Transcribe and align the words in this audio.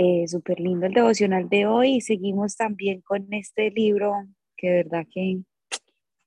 Eh, 0.00 0.28
Súper 0.28 0.60
lindo 0.60 0.86
el 0.86 0.92
devocional 0.92 1.48
de 1.48 1.66
hoy 1.66 2.00
seguimos 2.00 2.56
también 2.56 3.00
con 3.00 3.26
este 3.34 3.72
libro 3.72 4.14
que 4.56 4.70
verdad 4.70 5.04
que 5.12 5.40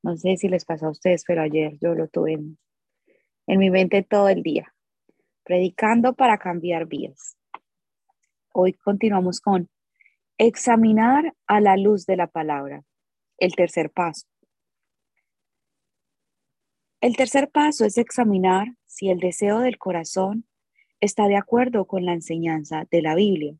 no 0.04 0.18
sé 0.18 0.36
si 0.36 0.50
les 0.50 0.66
pasó 0.66 0.88
a 0.88 0.91
ustedes, 0.91 1.23
pero 1.25 1.41
ayer 1.41 1.78
yo 1.79 1.96
lo 1.96 2.10
tuve 2.10 2.34
en, 2.34 2.57
en 3.47 3.60
mi 3.60 3.70
mente 3.70 4.04
todo 4.04 4.28
el 4.28 4.44
día, 4.44 4.75
predicando 5.46 6.14
para 6.15 6.38
cambiar 6.38 6.86
vidas. 6.86 7.38
Hoy 8.52 8.73
continuamos 8.73 9.39
con 9.39 9.70
examinar 10.38 11.33
a 11.47 11.61
la 11.61 11.78
luz 11.78 12.06
de 12.06 12.18
la 12.18 12.28
palabra, 12.28 12.83
el 13.38 13.56
tercer 13.56 13.89
paso. 13.89 14.28
El 17.00 17.15
tercer 17.15 17.50
paso 17.50 17.86
es 17.86 17.97
examinar 17.97 18.68
si 18.86 19.10
el 19.10 19.19
deseo 19.19 19.60
del 19.60 19.78
corazón 19.78 20.46
está 21.01 21.28
de 21.28 21.36
acuerdo 21.36 21.86
con 21.86 22.05
la 22.05 22.14
enseñanza 22.14 22.87
de 22.89 23.01
la 23.01 23.15
Biblia. 23.15 23.55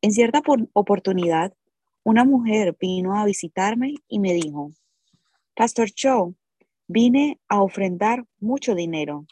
En 0.00 0.12
cierta 0.12 0.42
oportunidad, 0.72 1.54
una 2.02 2.24
mujer 2.24 2.76
vino 2.80 3.18
a 3.18 3.24
visitarme 3.24 3.94
y 4.08 4.18
me 4.18 4.32
dijo, 4.32 4.72
Pastor 5.54 5.90
Cho, 5.90 6.34
vine 6.88 7.38
a 7.48 7.62
ofrendar 7.62 8.24
mucho 8.40 8.74
dinero. 8.74 9.26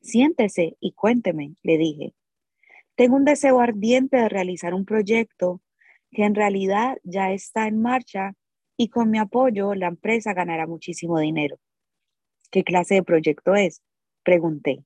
Siéntese 0.00 0.76
y 0.80 0.92
cuénteme, 0.92 1.54
le 1.62 1.78
dije. 1.78 2.14
Tengo 2.94 3.16
un 3.16 3.24
deseo 3.24 3.60
ardiente 3.60 4.16
de 4.16 4.28
realizar 4.28 4.74
un 4.74 4.84
proyecto 4.84 5.60
que 6.10 6.24
en 6.24 6.34
realidad 6.34 6.98
ya 7.02 7.32
está 7.32 7.66
en 7.66 7.80
marcha 7.82 8.34
y 8.76 8.88
con 8.88 9.10
mi 9.10 9.18
apoyo 9.18 9.74
la 9.74 9.88
empresa 9.88 10.32
ganará 10.32 10.66
muchísimo 10.66 11.18
dinero. 11.18 11.58
¿Qué 12.50 12.62
clase 12.62 12.96
de 12.96 13.02
proyecto 13.02 13.54
es? 13.54 13.82
Pregunté. 14.22 14.84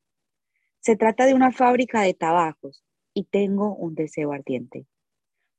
Se 0.88 0.96
trata 0.96 1.26
de 1.26 1.34
una 1.34 1.52
fábrica 1.52 2.00
de 2.00 2.14
tabacos 2.14 2.82
y 3.12 3.24
tengo 3.24 3.76
un 3.76 3.94
deseo 3.94 4.32
ardiente. 4.32 4.86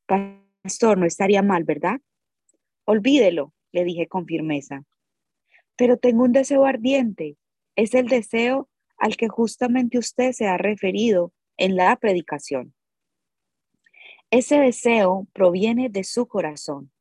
Pastor, 0.08 0.98
no 0.98 1.06
estaría 1.06 1.44
mal, 1.44 1.66
¿verdad? 1.66 2.02
Olvídelo, 2.86 3.54
le 3.72 3.84
dije 3.84 4.08
con 4.08 4.26
firmeza. 4.26 4.86
Pero 5.76 5.98
tengo 5.98 6.24
un 6.24 6.32
deseo 6.32 6.66
ardiente. 6.66 7.38
Es 7.76 7.94
el 7.94 8.08
deseo 8.08 8.70
al 8.98 9.18
que 9.18 9.28
justamente 9.28 10.00
usted 10.00 10.32
se 10.32 10.48
ha 10.48 10.58
referido 10.58 11.32
en 11.58 11.76
la 11.76 11.96
predicación. 11.98 12.74
Ese 14.32 14.58
deseo 14.58 15.28
proviene 15.32 15.90
de 15.90 16.06
su 16.06 16.28
corazón. 16.28 16.92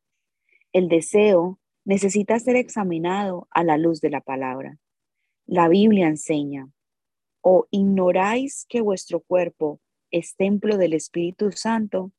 El 0.74 0.90
deseo 0.90 1.58
necesita 1.86 2.38
ser 2.38 2.56
examinado 2.56 3.48
a 3.52 3.64
la 3.64 3.78
luz 3.78 4.02
de 4.02 4.10
la 4.10 4.20
palabra. 4.20 4.76
La 5.46 5.68
Biblia 5.68 6.08
enseña, 6.08 6.68
o 7.40 7.66
ignoráis 7.70 8.66
que 8.68 8.80
vuestro 8.80 9.20
cuerpo 9.20 9.80
es 10.10 10.36
templo 10.36 10.76
del 10.76 10.94
Espíritu 10.94 11.52
Santo, 11.52 12.12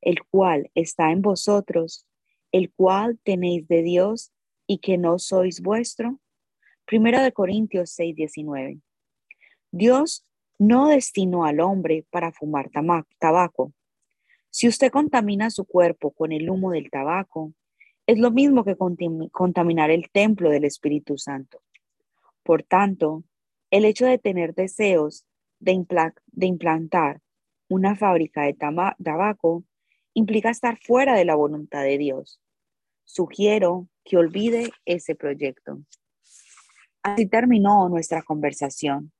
el 0.00 0.24
cual 0.24 0.70
está 0.74 1.10
en 1.10 1.22
vosotros, 1.22 2.06
el 2.52 2.72
cual 2.72 3.18
tenéis 3.22 3.66
de 3.68 3.82
Dios 3.82 4.32
y 4.66 4.78
que 4.78 4.98
no 4.98 5.18
sois 5.18 5.60
vuestro. 5.60 6.20
Primera 6.84 7.22
de 7.22 7.32
Corintios 7.32 7.90
6, 7.90 8.14
19. 8.14 8.80
Dios 9.72 10.24
no 10.58 10.88
destinó 10.88 11.44
al 11.44 11.60
hombre 11.60 12.06
para 12.10 12.32
fumar 12.32 12.70
tabaco. 13.18 13.72
Si 14.50 14.68
usted 14.68 14.90
contamina 14.90 15.50
su 15.50 15.66
cuerpo 15.66 16.12
con 16.12 16.32
el 16.32 16.48
humo 16.48 16.70
del 16.70 16.90
tabaco, 16.90 17.52
es 18.06 18.18
lo 18.18 18.30
mismo 18.30 18.64
que 18.64 18.76
contaminar 18.76 19.90
el 19.90 20.10
templo 20.10 20.48
del 20.48 20.64
Espíritu 20.64 21.18
Santo. 21.18 21.60
Por 22.42 22.62
tanto, 22.62 23.24
el 23.70 23.84
hecho 23.84 24.06
de 24.06 24.18
tener 24.18 24.54
deseos 24.54 25.24
de, 25.58 25.72
implantar 25.72 27.20
una 27.68 27.96
fábrica 27.96 28.42
de 28.42 28.54
tabaco 28.54 29.64
implica 30.14 30.50
estar 30.50 30.78
fuera 30.78 31.14
de 31.14 31.24
la 31.24 31.34
voluntad 31.34 31.82
de 31.82 31.98
Dios. 31.98 32.40
Sugiero 33.04 33.88
que 34.04 34.16
olvide 34.16 34.70
ese 34.84 35.14
proyecto. 35.14 35.80
Así 37.02 37.26
terminó 37.26 37.88
nuestra 37.88 38.22
conversación. 38.22 39.12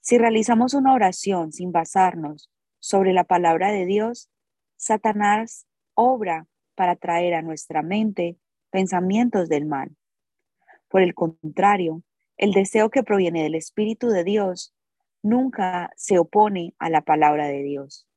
Si 0.00 0.18
realizamos 0.18 0.74
una 0.74 0.94
oración 0.94 1.52
sin 1.52 1.72
basarnos 1.72 2.50
sobre 2.78 3.12
la 3.12 3.24
palabra 3.24 3.72
de 3.72 3.84
Dios, 3.86 4.30
Satanás 4.76 5.66
obra 5.94 6.46
para 6.74 6.96
traer 6.96 7.34
a 7.34 7.42
nuestra 7.42 7.82
mente 7.82 8.38
pensamientos 8.70 9.48
del 9.48 9.66
mal. 9.66 9.94
Por 10.88 11.02
el 11.02 11.14
contrario, 11.14 12.02
el 12.40 12.52
deseo 12.52 12.88
que 12.88 13.02
proviene 13.02 13.42
del 13.42 13.54
Espíritu 13.54 14.08
de 14.08 14.24
Dios 14.24 14.74
nunca 15.22 15.90
se 15.94 16.18
opone 16.18 16.74
a 16.78 16.88
la 16.88 17.02
palabra 17.02 17.46
de 17.48 17.62
Dios. 17.62 18.08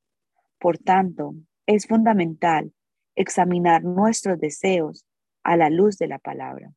Por 0.60 0.78
tanto, 0.78 1.36
es 1.66 1.88
fundamental 1.88 2.74
examinar 3.16 3.84
nuestros 3.84 4.40
deseos 4.40 5.06
a 5.44 5.58
la 5.58 5.70
luz 5.70 5.98
de 5.98 6.08
la 6.08 6.20
palabra. 6.20 6.74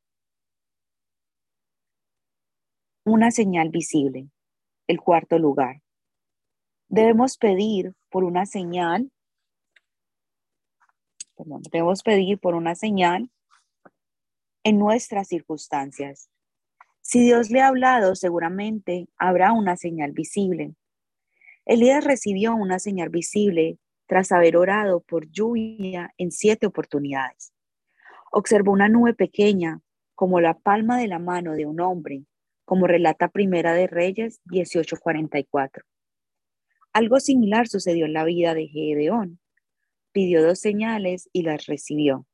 Una 3.04 3.30
señal 3.30 3.68
visible. 3.68 4.28
El 4.88 5.00
cuarto 5.00 5.38
lugar. 5.38 5.82
Debemos 6.88 7.38
pedir 7.38 7.94
por 8.10 8.24
una 8.24 8.44
señal. 8.44 9.12
debemos 11.70 12.02
pedir 12.02 12.40
por 12.40 12.56
una 12.56 12.74
señal 12.74 13.30
en 14.64 14.80
nuestras 14.80 15.28
circunstancias. 15.28 16.28
Si 17.08 17.20
Dios 17.20 17.50
le 17.50 17.60
ha 17.60 17.68
hablado, 17.68 18.16
seguramente 18.16 19.06
habrá 19.16 19.52
una 19.52 19.76
señal 19.76 20.10
visible. 20.10 20.74
Elías 21.64 22.04
recibió 22.04 22.56
una 22.56 22.80
señal 22.80 23.10
visible 23.10 23.78
tras 24.06 24.32
haber 24.32 24.56
orado 24.56 25.02
por 25.02 25.30
lluvia 25.30 26.12
en 26.18 26.32
siete 26.32 26.66
oportunidades. 26.66 27.52
Observó 28.32 28.72
una 28.72 28.88
nube 28.88 29.14
pequeña 29.14 29.82
como 30.16 30.40
la 30.40 30.58
palma 30.58 30.98
de 30.98 31.06
la 31.06 31.20
mano 31.20 31.52
de 31.52 31.64
un 31.64 31.78
hombre, 31.78 32.24
como 32.64 32.88
relata 32.88 33.28
Primera 33.28 33.72
de 33.72 33.86
Reyes 33.86 34.40
18:44. 34.46 35.84
Algo 36.92 37.20
similar 37.20 37.68
sucedió 37.68 38.06
en 38.06 38.14
la 38.14 38.24
vida 38.24 38.52
de 38.52 38.66
Gedeón. 38.66 39.38
Pidió 40.10 40.42
dos 40.42 40.58
señales 40.58 41.28
y 41.32 41.42
las 41.42 41.66
recibió. 41.66 42.26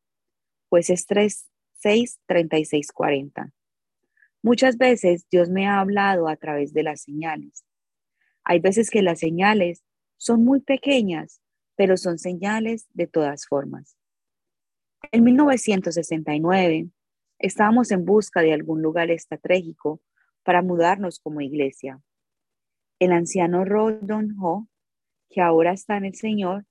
Jueces 0.70 1.04
3, 1.04 1.50
6, 1.74 2.20
36, 2.26 2.90
40. 2.92 3.52
Muchas 4.42 4.76
veces 4.76 5.26
Dios 5.30 5.48
me 5.50 5.68
ha 5.68 5.78
hablado 5.78 6.28
a 6.28 6.36
través 6.36 6.72
de 6.72 6.82
las 6.82 7.02
señales. 7.02 7.64
Hay 8.44 8.58
veces 8.58 8.90
que 8.90 9.00
las 9.00 9.20
señales 9.20 9.84
son 10.16 10.44
muy 10.44 10.60
pequeñas, 10.60 11.40
pero 11.76 11.96
son 11.96 12.18
señales 12.18 12.88
de 12.92 13.06
todas 13.06 13.46
formas. 13.46 13.96
En 15.12 15.22
1969 15.22 16.88
estábamos 17.38 17.92
en 17.92 18.04
busca 18.04 18.40
de 18.42 18.52
algún 18.52 18.82
lugar 18.82 19.10
estratégico 19.10 20.00
para 20.42 20.62
mudarnos 20.62 21.20
como 21.20 21.40
iglesia. 21.40 22.00
El 22.98 23.12
anciano 23.12 23.64
Rodon 23.64 24.36
Ho, 24.40 24.68
que 25.30 25.40
ahora 25.40 25.72
está 25.72 25.96
en 25.96 26.04
el 26.04 26.14
Señor, 26.14 26.66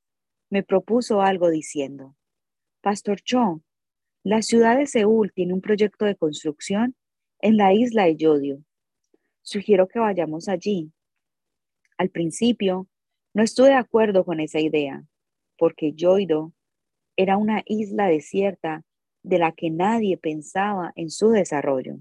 me 0.49 0.63
propuso 0.63 1.21
algo 1.21 1.49
diciendo, 1.49 2.15
Pastor 2.81 3.21
Cho, 3.21 3.61
la 4.23 4.41
ciudad 4.41 4.77
de 4.77 4.87
Seúl 4.87 5.31
tiene 5.33 5.53
un 5.53 5.61
proyecto 5.61 6.05
de 6.05 6.15
construcción 6.15 6.95
en 7.41 7.57
la 7.57 7.73
isla 7.73 8.05
de 8.05 8.15
Yodio. 8.15 8.63
Sugiero 9.41 9.87
que 9.87 9.99
vayamos 9.99 10.47
allí. 10.47 10.91
Al 11.97 12.09
principio, 12.09 12.87
no 13.33 13.43
estuve 13.43 13.69
de 13.69 13.75
acuerdo 13.75 14.23
con 14.25 14.39
esa 14.39 14.59
idea, 14.59 15.03
porque 15.57 15.93
Yoido 15.93 16.53
era 17.15 17.37
una 17.37 17.63
isla 17.65 18.07
desierta 18.07 18.83
de 19.23 19.39
la 19.39 19.51
que 19.51 19.69
nadie 19.69 20.17
pensaba 20.17 20.91
en 20.95 21.09
su 21.09 21.29
desarrollo. 21.29 21.99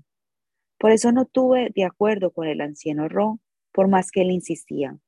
Por 0.79 0.93
eso 0.93 1.13
no 1.13 1.27
tuve 1.27 1.71
de 1.75 1.85
acuerdo 1.85 2.31
con 2.31 2.47
el 2.47 2.61
anciano 2.61 3.09
Ro, 3.09 3.39
por 3.73 3.89
más 3.89 4.11
que 4.11 4.23
él 4.23 4.31
insistía. 4.31 4.99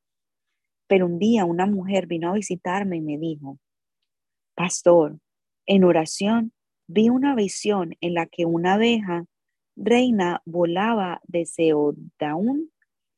Pero 0.87 1.07
un 1.07 1.19
día 1.19 1.45
una 1.45 1.67
mujer 1.67 2.07
vino 2.07 2.31
a 2.31 2.35
visitarme 2.35 2.99
y 2.99 3.01
me 3.01 3.19
dijo, 3.19 3.59
Pastor, 4.55 5.19
en 5.67 5.85
oración 5.85 6.53
vi 6.87 7.09
una 7.09 7.35
visión 7.35 7.97
en 8.01 8.15
la 8.15 8.27
que 8.27 8.45
una 8.45 8.75
abeja 8.75 9.25
reina 9.77 10.43
volaba 10.45 11.21
de 11.25 11.47
Seodaun 11.47 12.71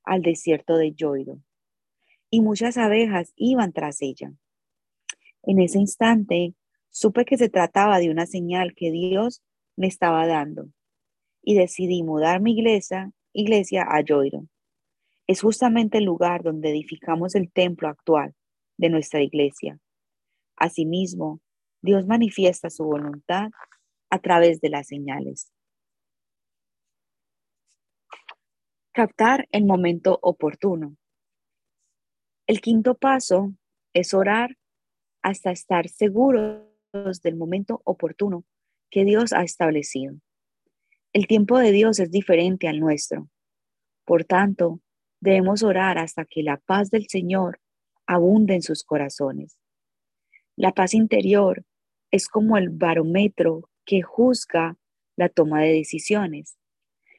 al 0.04 0.22
desierto 0.22 0.76
de 0.76 0.92
Yoido, 0.92 1.40
y 2.30 2.40
muchas 2.40 2.76
abejas 2.76 3.32
iban 3.36 3.72
tras 3.72 4.02
ella. 4.02 4.32
En 5.42 5.60
ese 5.60 5.78
instante 5.78 6.54
supe 6.90 7.24
que 7.24 7.36
se 7.36 7.48
trataba 7.48 7.98
de 7.98 8.10
una 8.10 8.26
señal 8.26 8.74
que 8.74 8.90
Dios 8.90 9.42
me 9.76 9.86
estaba 9.86 10.26
dando, 10.26 10.68
y 11.42 11.54
decidí 11.54 12.02
mudar 12.02 12.40
mi 12.40 12.52
iglesia, 12.52 13.12
iglesia 13.32 13.86
a 13.88 14.00
Yoido. 14.00 14.46
Es 15.26 15.40
justamente 15.40 15.98
el 15.98 16.04
lugar 16.04 16.42
donde 16.42 16.70
edificamos 16.70 17.34
el 17.34 17.50
templo 17.50 17.88
actual 17.88 18.34
de 18.76 18.90
nuestra 18.90 19.22
iglesia. 19.22 19.78
Asimismo, 20.56 21.40
Dios 21.80 22.06
manifiesta 22.06 22.70
su 22.70 22.84
voluntad 22.84 23.50
a 24.10 24.18
través 24.18 24.60
de 24.60 24.68
las 24.68 24.86
señales. 24.86 25.53
Captar 28.96 29.48
el 29.50 29.64
momento 29.64 30.20
oportuno. 30.22 30.96
El 32.46 32.60
quinto 32.60 32.94
paso 32.94 33.52
es 33.92 34.14
orar 34.14 34.56
hasta 35.20 35.50
estar 35.50 35.88
seguros 35.88 36.62
del 37.24 37.34
momento 37.34 37.82
oportuno 37.82 38.44
que 38.92 39.04
Dios 39.04 39.32
ha 39.32 39.42
establecido. 39.42 40.14
El 41.12 41.26
tiempo 41.26 41.58
de 41.58 41.72
Dios 41.72 41.98
es 41.98 42.12
diferente 42.12 42.68
al 42.68 42.78
nuestro. 42.78 43.28
Por 44.04 44.22
tanto, 44.22 44.78
debemos 45.20 45.64
orar 45.64 45.98
hasta 45.98 46.24
que 46.24 46.44
la 46.44 46.58
paz 46.58 46.90
del 46.90 47.08
Señor 47.08 47.60
abunde 48.06 48.54
en 48.54 48.62
sus 48.62 48.84
corazones. 48.84 49.58
La 50.54 50.70
paz 50.70 50.94
interior 50.94 51.64
es 52.12 52.28
como 52.28 52.58
el 52.58 52.68
barómetro 52.68 53.68
que 53.84 54.02
juzga 54.02 54.78
la 55.16 55.28
toma 55.28 55.62
de 55.62 55.72
decisiones. 55.72 56.56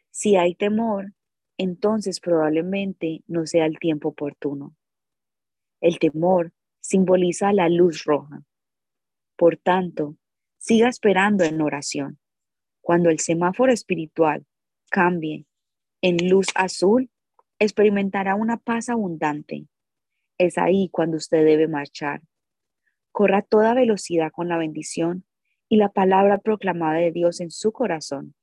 Si 0.09 0.37
hay 0.37 0.55
temor, 0.55 1.11
entonces 1.57 2.19
probablemente 2.19 3.23
no 3.27 3.45
sea 3.45 3.65
el 3.65 3.79
tiempo 3.79 4.09
oportuno. 4.09 4.75
El 5.81 5.99
temor 5.99 6.53
simboliza 6.79 7.53
la 7.53 7.69
luz 7.69 8.03
roja. 8.03 8.43
Por 9.35 9.57
tanto, 9.57 10.17
siga 10.57 10.89
esperando 10.89 11.43
en 11.43 11.61
oración. 11.61 12.19
Cuando 12.81 13.09
el 13.09 13.19
semáforo 13.19 13.71
espiritual 13.71 14.45
cambie 14.89 15.45
en 16.01 16.29
luz 16.29 16.47
azul, 16.55 17.09
experimentará 17.59 18.35
una 18.35 18.57
paz 18.57 18.89
abundante. 18.89 19.67
Es 20.37 20.57
ahí 20.57 20.89
cuando 20.91 21.17
usted 21.17 21.45
debe 21.45 21.67
marchar. 21.67 22.21
Corra 23.11 23.39
a 23.39 23.41
toda 23.41 23.73
velocidad 23.73 24.31
con 24.31 24.49
la 24.49 24.57
bendición 24.57 25.25
y 25.69 25.77
la 25.77 25.89
palabra 25.89 26.37
proclamada 26.37 26.99
de 26.99 27.11
Dios 27.11 27.39
en 27.39 27.49
su 27.49 27.71
corazón. 27.71 28.35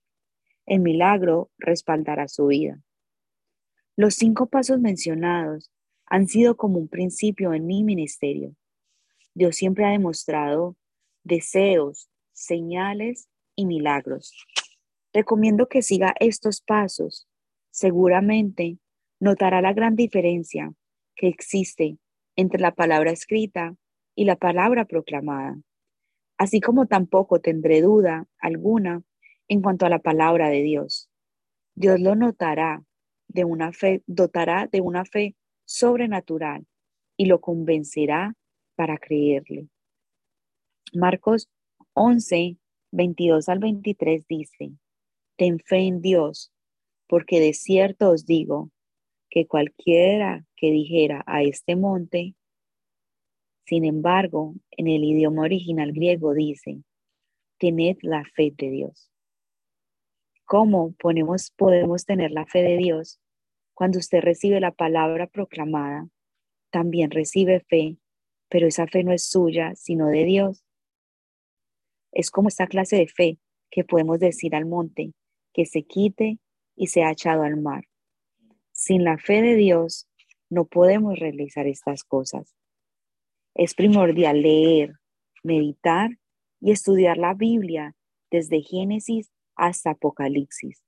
El 0.67 0.81
milagro 0.81 1.50
respaldará 1.58 2.29
su 2.29 2.47
vida. 2.47 2.81
Los 3.94 4.15
cinco 4.15 4.47
pasos 4.47 4.81
mencionados 4.81 5.71
han 6.06 6.27
sido 6.27 6.56
como 6.56 6.79
un 6.79 6.89
principio 6.89 7.53
en 7.53 7.67
mi 7.67 7.85
ministerio. 7.85 8.55
Dios 9.35 9.56
siempre 9.56 9.85
ha 9.85 9.91
demostrado 9.91 10.77
deseos, 11.25 12.09
señales 12.33 13.29
y 13.55 13.67
milagros. 13.67 14.35
Recomiendo 15.12 15.69
que 15.69 15.83
siga 15.83 16.15
estos 16.21 16.62
pasos. 16.62 17.29
Seguramente 17.71 18.79
notará 19.21 19.61
la 19.61 19.75
gran 19.75 19.94
diferencia 19.94 20.73
que 21.15 21.29
existe 21.29 21.99
entre 22.35 22.61
la 22.61 22.75
palabra 22.75 23.11
escrita 23.11 23.77
y 24.15 24.25
la 24.25 24.37
palabra 24.37 24.87
proclamada, 24.87 25.59
así 26.39 26.61
como 26.61 26.87
tampoco 26.87 27.41
tendré 27.41 27.83
duda 27.83 28.27
alguna 28.39 29.03
en 29.49 29.61
cuanto 29.61 29.85
a 29.85 29.91
la 29.91 29.99
palabra 29.99 30.49
de 30.49 30.62
Dios. 30.62 31.11
Dios 31.75 32.00
lo 32.00 32.15
notará 32.17 32.85
de 33.32 33.44
una 33.44 33.73
fe, 33.73 34.02
dotará 34.06 34.69
de 34.70 34.81
una 34.81 35.05
fe 35.05 35.34
sobrenatural 35.64 36.67
y 37.17 37.26
lo 37.26 37.40
convencerá 37.40 38.34
para 38.75 38.99
creerle. 38.99 39.69
Marcos 40.93 41.49
11, 41.94 42.56
22 42.93 43.49
al 43.49 43.58
23 43.58 44.26
dice, 44.26 44.73
Ten 45.37 45.58
fe 45.58 45.79
en 45.79 46.00
Dios, 46.00 46.52
porque 47.06 47.40
de 47.40 47.55
cierto 47.55 48.11
os 48.11 48.26
digo 48.26 48.70
que 49.31 49.46
cualquiera 49.46 50.44
que 50.56 50.70
dijera 50.70 51.23
a 51.26 51.43
este 51.43 51.76
monte, 51.76 52.34
sin 53.64 53.84
embargo, 53.84 54.55
en 54.73 54.88
el 54.88 55.05
idioma 55.05 55.43
original 55.43 55.93
griego 55.93 56.34
dice, 56.34 56.82
tened 57.58 57.99
la 58.02 58.25
fe 58.25 58.52
de 58.56 58.70
Dios. 58.70 59.12
¿Cómo 60.44 60.94
podemos 60.99 62.05
tener 62.05 62.31
la 62.31 62.47
fe 62.47 62.62
de 62.62 62.77
Dios? 62.77 63.21
Cuando 63.75 63.99
usted 63.99 64.21
recibe 64.21 64.61
la 64.61 64.73
palabra 64.73 65.27
proclamada, 65.27 66.09
también 66.71 67.11
recibe 67.11 67.61
fe, 67.61 67.97
pero 68.49 68.67
esa 68.67 68.87
fe 68.87 69.03
no 69.03 69.12
es 69.12 69.29
suya, 69.29 69.75
sino 69.75 70.09
de 70.09 70.25
Dios. 70.25 70.65
Es 72.12 72.31
como 72.31 72.49
esta 72.49 72.67
clase 72.67 72.97
de 72.97 73.09
fe 73.09 73.39
que 73.71 73.85
podemos 73.85 74.21
decir 74.21 74.55
al 74.55 74.67
monte, 74.67 75.15
que 75.55 75.65
se 75.65 75.85
quite 75.85 76.39
y 76.77 76.89
se 76.89 77.03
ha 77.03 77.11
echado 77.11 77.43
al 77.43 77.56
mar. 77.56 77.85
Sin 78.73 79.05
la 79.05 79.19
fe 79.19 79.41
de 79.41 79.55
Dios, 79.55 80.09
no 80.50 80.67
podemos 80.67 81.19
realizar 81.19 81.67
estas 81.67 82.05
cosas. 82.05 82.55
Es 83.55 83.75
primordial 83.75 84.43
leer, 84.43 84.97
meditar 85.43 86.11
y 86.61 86.73
estudiar 86.73 87.17
la 87.17 87.35
Biblia 87.35 87.94
desde 88.31 88.62
Génesis 88.62 89.31
hasta 89.56 89.90
Apocalipsis, 89.90 90.82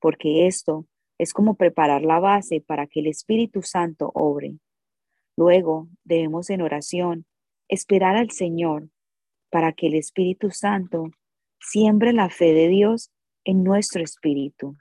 porque 0.00 0.46
esto 0.46 0.86
es 1.18 1.32
como 1.32 1.54
preparar 1.54 2.02
la 2.02 2.20
base 2.20 2.60
para 2.60 2.86
que 2.86 3.00
el 3.00 3.06
Espíritu 3.08 3.62
Santo 3.62 4.10
obre. 4.14 4.58
Luego 5.36 5.88
debemos 6.04 6.50
en 6.50 6.62
oración 6.62 7.26
esperar 7.68 8.16
al 8.16 8.30
Señor 8.30 8.88
para 9.50 9.72
que 9.72 9.88
el 9.88 9.94
Espíritu 9.94 10.50
Santo 10.50 11.10
siembre 11.60 12.12
la 12.12 12.30
fe 12.30 12.52
de 12.52 12.68
Dios 12.68 13.10
en 13.44 13.64
nuestro 13.64 14.02
espíritu. 14.02 14.76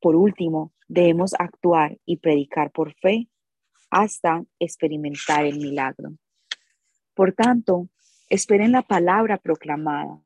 Por 0.00 0.16
último, 0.16 0.72
debemos 0.88 1.34
actuar 1.38 1.98
y 2.04 2.16
predicar 2.18 2.70
por 2.70 2.92
fe 2.94 3.28
hasta 3.90 4.44
experimentar 4.58 5.44
el 5.46 5.58
milagro. 5.58 6.14
Por 7.14 7.32
tanto, 7.32 7.88
esperen 8.28 8.72
la 8.72 8.82
palabra 8.82 9.38
proclamada. 9.38 10.20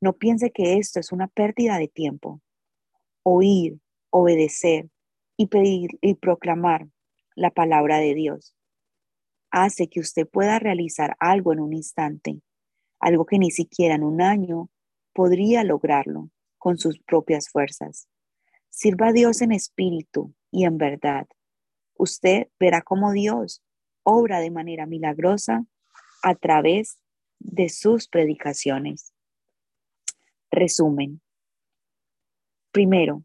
No 0.00 0.14
piense 0.14 0.50
que 0.50 0.78
esto 0.78 0.98
es 1.00 1.12
una 1.12 1.28
pérdida 1.28 1.78
de 1.78 1.88
tiempo 1.88 2.40
oír, 3.22 3.78
obedecer 4.10 4.88
y 5.36 5.46
pedir 5.46 5.90
y 6.00 6.14
proclamar 6.14 6.88
la 7.34 7.50
palabra 7.50 7.98
de 7.98 8.14
Dios. 8.14 8.54
Hace 9.50 9.88
que 9.88 10.00
usted 10.00 10.28
pueda 10.28 10.58
realizar 10.58 11.16
algo 11.18 11.52
en 11.52 11.60
un 11.60 11.72
instante, 11.72 12.40
algo 12.98 13.24
que 13.26 13.38
ni 13.38 13.50
siquiera 13.50 13.94
en 13.94 14.04
un 14.04 14.20
año 14.20 14.68
podría 15.12 15.64
lograrlo 15.64 16.30
con 16.58 16.78
sus 16.78 16.98
propias 17.00 17.48
fuerzas. 17.48 18.08
Sirva 18.68 19.08
a 19.08 19.12
Dios 19.12 19.42
en 19.42 19.52
espíritu 19.52 20.34
y 20.50 20.64
en 20.64 20.78
verdad. 20.78 21.26
Usted 21.94 22.48
verá 22.58 22.82
cómo 22.82 23.12
Dios 23.12 23.62
obra 24.02 24.40
de 24.40 24.50
manera 24.50 24.86
milagrosa 24.86 25.64
a 26.22 26.34
través 26.34 26.98
de 27.38 27.68
sus 27.68 28.08
predicaciones. 28.08 29.12
Resumen. 30.52 31.20
Primero, 32.72 33.24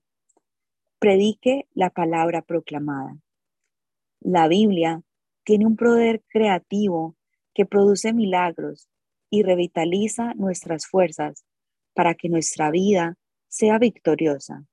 predique 1.00 1.68
la 1.74 1.90
palabra 1.90 2.44
proclamada. 2.44 3.18
La 4.20 4.48
Biblia 4.48 5.02
tiene 5.44 5.66
un 5.66 5.76
poder 5.76 6.24
creativo 6.28 7.16
que 7.56 7.66
produce 7.66 8.14
milagros 8.14 8.90
y 9.32 9.42
revitaliza 9.42 10.36
nuestras 10.36 10.86
fuerzas 10.86 11.46
para 11.96 12.14
que 12.14 12.30
nuestra 12.30 12.70
vida 12.70 13.18
sea 13.48 13.80
victoriosa. 13.80 14.64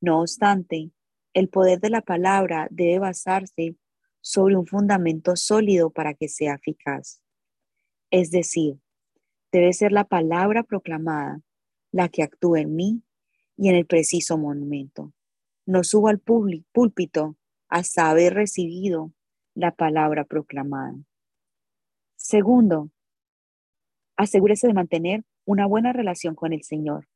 No 0.00 0.20
obstante, 0.20 0.90
el 1.32 1.48
poder 1.48 1.80
de 1.80 1.88
la 1.88 2.02
palabra 2.02 2.68
debe 2.70 2.98
basarse 2.98 3.76
sobre 4.20 4.56
un 4.56 4.66
fundamento 4.66 5.36
sólido 5.36 5.88
para 5.88 6.12
que 6.12 6.28
sea 6.28 6.56
eficaz. 6.56 7.22
Es 8.10 8.30
decir, 8.30 8.78
debe 9.50 9.72
ser 9.72 9.92
la 9.92 10.04
palabra 10.04 10.64
proclamada 10.64 11.40
la 11.92 12.08
que 12.08 12.22
actúe 12.22 12.56
en 12.56 12.74
mí 12.74 13.02
y 13.56 13.68
en 13.68 13.76
el 13.76 13.86
preciso 13.86 14.38
momento. 14.38 15.12
No 15.66 15.84
suba 15.84 16.10
al 16.10 16.18
púlpito 16.18 17.36
hasta 17.68 18.10
haber 18.10 18.34
recibido 18.34 19.12
la 19.54 19.70
palabra 19.70 20.24
proclamada. 20.24 20.96
Segundo, 22.16 22.90
asegúrese 24.16 24.66
de 24.66 24.74
mantener 24.74 25.24
una 25.44 25.66
buena 25.66 25.92
relación 25.92 26.34
con 26.34 26.52
el 26.52 26.62
Señor. 26.62 27.08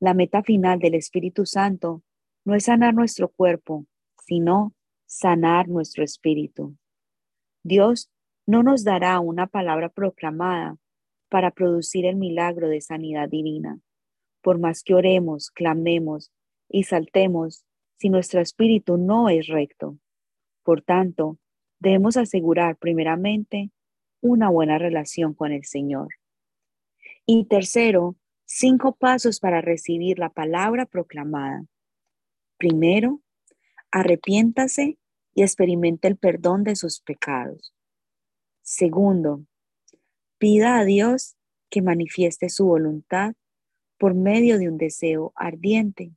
La 0.00 0.14
meta 0.14 0.42
final 0.42 0.78
del 0.78 0.94
Espíritu 0.94 1.46
Santo 1.46 2.02
no 2.44 2.54
es 2.54 2.64
sanar 2.64 2.94
nuestro 2.94 3.28
cuerpo, 3.28 3.86
sino 4.26 4.74
sanar 5.06 5.68
nuestro 5.68 6.04
espíritu. 6.04 6.76
Dios 7.62 8.10
no 8.46 8.62
nos 8.62 8.84
dará 8.84 9.20
una 9.20 9.46
palabra 9.46 9.88
proclamada 9.88 10.76
para 11.28 11.50
producir 11.50 12.06
el 12.06 12.16
milagro 12.16 12.68
de 12.68 12.80
sanidad 12.80 13.28
divina 13.28 13.80
por 14.46 14.60
más 14.60 14.84
que 14.84 14.94
oremos, 14.94 15.50
clamemos 15.50 16.30
y 16.68 16.84
saltemos, 16.84 17.66
si 17.98 18.10
nuestro 18.10 18.40
espíritu 18.40 18.96
no 18.96 19.28
es 19.28 19.48
recto. 19.48 19.98
Por 20.62 20.82
tanto, 20.82 21.36
debemos 21.80 22.16
asegurar 22.16 22.76
primeramente 22.76 23.72
una 24.20 24.48
buena 24.48 24.78
relación 24.78 25.34
con 25.34 25.50
el 25.50 25.64
Señor. 25.64 26.10
Y 27.26 27.46
tercero, 27.46 28.14
cinco 28.44 28.94
pasos 28.94 29.40
para 29.40 29.62
recibir 29.62 30.20
la 30.20 30.28
palabra 30.28 30.86
proclamada. 30.86 31.64
Primero, 32.56 33.22
arrepiéntase 33.90 34.96
y 35.34 35.42
experimente 35.42 36.06
el 36.06 36.18
perdón 36.18 36.62
de 36.62 36.76
sus 36.76 37.00
pecados. 37.00 37.74
Segundo, 38.62 39.44
pida 40.38 40.78
a 40.78 40.84
Dios 40.84 41.36
que 41.70 41.82
manifieste 41.82 42.48
su 42.48 42.66
voluntad 42.66 43.34
por 43.98 44.14
medio 44.14 44.58
de 44.58 44.68
un 44.68 44.78
deseo 44.78 45.32
ardiente. 45.34 46.12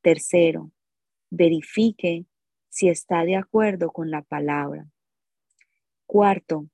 Tercero, 0.00 0.72
verifique 1.30 2.26
si 2.68 2.88
está 2.88 3.24
de 3.24 3.36
acuerdo 3.36 3.90
con 3.90 4.10
la 4.10 4.22
palabra. 4.22 4.88
Cuarto, 6.06 6.68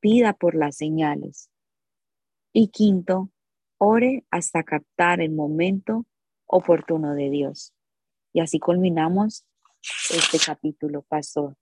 pida 0.00 0.32
por 0.32 0.54
las 0.54 0.76
señales. 0.76 1.50
Y 2.52 2.68
quinto, 2.68 3.30
ore 3.78 4.24
hasta 4.30 4.62
captar 4.62 5.20
el 5.20 5.32
momento 5.32 6.06
oportuno 6.46 7.14
de 7.14 7.30
Dios. 7.30 7.72
Y 8.32 8.40
así 8.40 8.58
culminamos 8.58 9.44
este 10.10 10.38
capítulo, 10.44 11.02
pastor. 11.02 11.56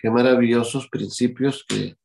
Qué 0.00 0.10
maravillosos 0.10 0.86
principios 0.86 1.64
que 1.68 1.98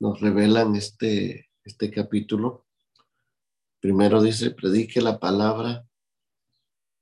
nos 0.00 0.20
revelan 0.20 0.74
este, 0.74 1.48
este 1.62 1.88
capítulo. 1.88 2.66
Primero 3.78 4.20
dice, 4.20 4.50
predique 4.50 5.00
la 5.00 5.20
palabra 5.20 5.86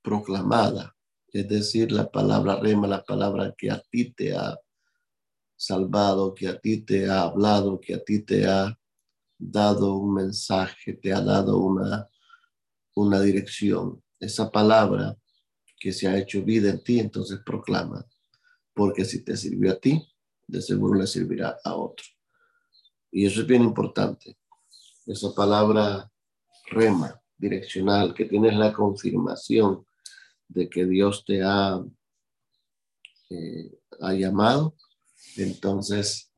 proclamada, 0.03 0.95
es 1.29 1.47
decir, 1.49 1.91
la 1.91 2.07
palabra 2.11 2.57
rema, 2.57 2.87
la 2.87 3.03
palabra 3.03 3.55
que 3.57 3.71
a 3.71 3.81
ti 3.89 4.11
te 4.11 4.35
ha 4.35 4.59
salvado, 5.55 6.35
que 6.35 6.49
a 6.49 6.59
ti 6.59 6.81
te 6.81 7.09
ha 7.09 7.23
hablado, 7.23 7.79
que 7.79 7.95
a 7.95 8.03
ti 8.03 8.19
te 8.19 8.45
ha 8.45 8.77
dado 9.39 9.95
un 9.95 10.13
mensaje, 10.13 10.93
te 10.93 11.11
ha 11.11 11.21
dado 11.21 11.57
una, 11.57 12.07
una 12.93 13.19
dirección. 13.21 14.03
Esa 14.19 14.51
palabra 14.51 15.17
que 15.79 15.91
se 15.91 16.07
ha 16.07 16.15
hecho 16.15 16.43
vida 16.43 16.69
en 16.69 16.83
ti, 16.83 16.99
entonces 16.99 17.39
proclama, 17.43 18.05
porque 18.79 19.03
si 19.03 19.25
te 19.25 19.35
sirvió 19.35 19.73
a 19.73 19.75
ti, 19.77 20.01
de 20.47 20.61
seguro 20.61 20.97
le 20.97 21.05
servirá 21.05 21.59
a 21.65 21.75
otro. 21.75 22.05
Y 23.11 23.25
eso 23.25 23.41
es 23.41 23.45
bien 23.45 23.61
importante. 23.61 24.37
Esa 25.05 25.35
palabra 25.35 26.09
rema, 26.71 27.21
direccional, 27.37 28.13
que 28.13 28.23
tienes 28.23 28.55
la 28.55 28.71
confirmación 28.71 29.85
de 30.47 30.69
que 30.69 30.85
Dios 30.85 31.25
te 31.25 31.43
ha, 31.43 31.83
eh, 33.29 33.69
ha 33.99 34.13
llamado, 34.13 34.77
entonces 35.35 36.31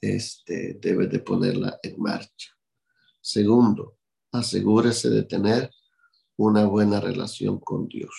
este, 0.00 0.78
debes 0.80 1.10
de 1.10 1.18
ponerla 1.18 1.80
en 1.82 2.00
marcha. 2.00 2.56
Segundo, 3.20 3.98
asegúrese 4.30 5.10
de 5.10 5.24
tener 5.24 5.72
una 6.36 6.66
buena 6.66 7.00
relación 7.00 7.58
con 7.58 7.88
Dios. 7.88 8.14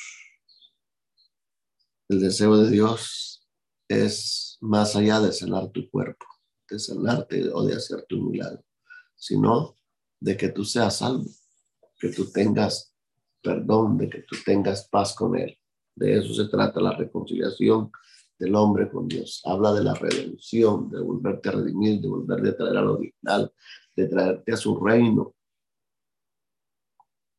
El 2.10 2.20
deseo 2.20 2.58
de 2.58 2.70
Dios 2.70 3.31
es 3.92 4.58
más 4.62 4.96
allá 4.96 5.20
de 5.20 5.32
sanar 5.32 5.70
tu 5.72 5.90
cuerpo, 5.90 6.26
de 6.70 6.80
sanarte 6.80 7.50
o 7.54 7.64
de 7.66 7.76
hacerte 7.76 8.16
un 8.16 8.32
milagro, 8.32 8.64
sino 9.16 9.78
de 10.20 10.38
que 10.38 10.50
tú 10.50 10.64
seas 10.64 10.98
salvo, 10.98 11.30
que 12.00 12.10
tú 12.10 12.32
tengas 12.32 12.92
perdón, 13.42 13.98
de 13.98 14.10
que 14.10 14.22
tú 14.22 14.36
tengas 14.46 14.88
paz 14.88 15.16
con 15.16 15.38
Él. 15.38 15.58
De 15.96 16.18
eso 16.18 16.34
se 16.34 16.50
trata 16.50 16.80
la 16.80 16.96
reconciliación 16.96 17.92
del 18.38 18.56
hombre 18.56 18.90
con 18.90 19.08
Dios. 19.08 19.42
Habla 19.46 19.74
de 19.74 19.84
la 19.84 19.94
redención, 19.94 20.90
de 20.90 21.02
volverte 21.02 21.50
a 21.50 21.54
redimir, 21.54 22.02
de 22.02 22.08
volverte 22.08 22.50
a 22.50 22.58
traer 22.58 22.78
al 22.78 22.88
original, 22.88 23.54
de 23.96 24.08
traerte 24.08 24.54
a 24.54 24.58
su 24.58 24.80
reino. 24.80 25.36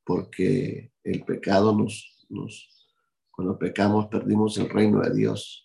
Porque 0.04 0.92
el 1.04 1.24
pecado 1.24 1.74
nos, 1.74 2.26
nos, 2.28 2.88
cuando 3.30 3.58
pecamos 3.58 4.08
perdimos 4.08 4.58
el 4.58 4.68
reino 4.68 5.00
de 5.00 5.14
Dios 5.14 5.61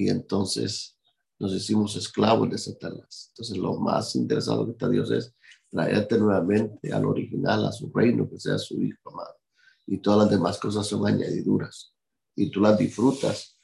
y 0.00 0.08
entonces 0.08 0.96
nos 1.38 1.52
hicimos 1.52 1.94
esclavos 1.94 2.48
de 2.50 2.56
Satanás. 2.56 3.28
Entonces 3.32 3.58
lo 3.58 3.78
más 3.78 4.16
interesado 4.16 4.64
que 4.64 4.72
está 4.72 4.88
Dios 4.88 5.10
es 5.10 5.34
traerte 5.68 6.18
nuevamente 6.18 6.92
al 6.92 7.04
original, 7.04 7.66
a 7.66 7.72
su 7.72 7.90
reino, 7.92 8.28
que 8.28 8.38
sea 8.38 8.56
su 8.56 8.80
hijo 8.80 9.10
amado. 9.10 9.36
Y 9.86 9.98
todas 9.98 10.20
las 10.20 10.30
demás 10.30 10.58
cosas 10.58 10.86
son 10.86 11.06
añadiduras. 11.06 11.94
Y 12.34 12.50
tú 12.50 12.60
las 12.60 12.78
disfrutas 12.78 13.58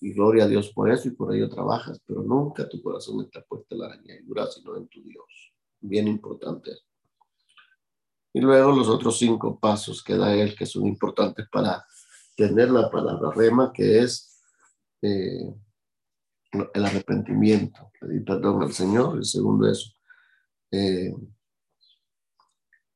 y 0.00 0.14
gloria 0.14 0.44
a 0.44 0.48
Dios 0.48 0.72
por 0.72 0.90
eso 0.90 1.08
y 1.08 1.12
por 1.12 1.34
ello 1.34 1.48
trabajas, 1.48 2.00
pero 2.06 2.22
nunca 2.22 2.68
tu 2.68 2.82
corazón 2.82 3.22
está 3.24 3.42
puesto 3.42 3.74
en 3.74 3.80
la 3.80 3.92
añadidura, 3.92 4.46
sino 4.50 4.76
en 4.76 4.88
tu 4.88 5.02
Dios. 5.02 5.52
Bien 5.80 6.08
importante. 6.08 6.70
Y 8.32 8.40
luego 8.40 8.72
los 8.72 8.88
otros 8.88 9.18
cinco 9.18 9.58
pasos 9.60 10.02
que 10.02 10.16
da 10.16 10.34
él, 10.34 10.56
que 10.56 10.64
son 10.64 10.86
importantes 10.86 11.46
para 11.52 11.84
tener 12.34 12.70
la 12.70 12.90
palabra 12.90 13.30
rema, 13.30 13.72
que 13.72 14.00
es 14.00 14.32
eh, 15.02 15.52
el 16.52 16.84
arrepentimiento, 16.84 17.90
pedir 18.00 18.24
perdón 18.24 18.62
al 18.62 18.72
Señor. 18.72 19.16
El 19.16 19.24
segundo 19.24 19.70
es 19.70 19.96
eh, 20.70 21.12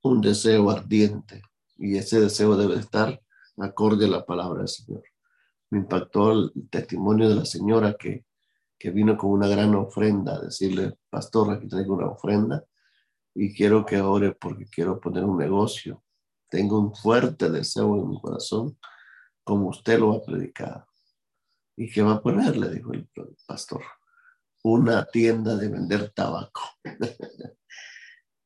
un 0.02 0.20
deseo 0.20 0.70
ardiente, 0.70 1.42
y 1.78 1.96
ese 1.96 2.20
deseo 2.20 2.56
debe 2.56 2.76
estar 2.76 3.20
acorde 3.58 4.06
a 4.06 4.08
la 4.08 4.24
palabra 4.24 4.60
del 4.60 4.68
Señor 4.68 5.02
me 5.70 5.78
impactó 5.78 6.32
el 6.32 6.52
testimonio 6.70 7.28
de 7.28 7.36
la 7.36 7.44
señora 7.44 7.96
que, 7.98 8.24
que 8.78 8.90
vino 8.90 9.16
con 9.16 9.30
una 9.30 9.48
gran 9.48 9.74
ofrenda, 9.74 10.40
decirle, 10.40 10.98
pastor, 11.10 11.52
aquí 11.52 11.68
traigo 11.68 11.94
una 11.94 12.08
ofrenda 12.08 12.64
y 13.34 13.54
quiero 13.54 13.84
que 13.84 14.00
ore 14.00 14.32
porque 14.32 14.66
quiero 14.66 15.00
poner 15.00 15.24
un 15.24 15.38
negocio. 15.38 16.02
Tengo 16.48 16.78
un 16.78 16.94
fuerte 16.94 17.50
deseo 17.50 17.96
en 17.96 18.08
mi 18.08 18.20
corazón, 18.20 18.78
como 19.42 19.68
usted 19.68 19.98
lo 19.98 20.12
ha 20.12 20.22
predicado. 20.22 20.86
¿Y 21.76 21.90
qué 21.90 22.02
va 22.02 22.14
a 22.14 22.22
poner? 22.22 22.56
Le 22.56 22.70
dijo 22.70 22.92
el 22.92 23.08
pastor. 23.46 23.82
Una 24.64 25.04
tienda 25.06 25.56
de 25.56 25.68
vender 25.68 26.10
tabaco. 26.10 26.62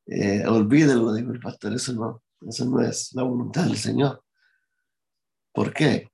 eh, 0.05 0.45
olvídelo, 0.45 1.13
dijo 1.13 1.31
el 1.31 1.39
pastor, 1.39 1.73
eso 1.73 1.93
no, 1.93 2.23
eso 2.47 2.65
no 2.65 2.81
es 2.81 3.13
la 3.13 3.23
voluntad 3.23 3.63
del 3.63 3.77
Señor. 3.77 4.23
¿Por 5.53 5.73
qué? 5.73 6.11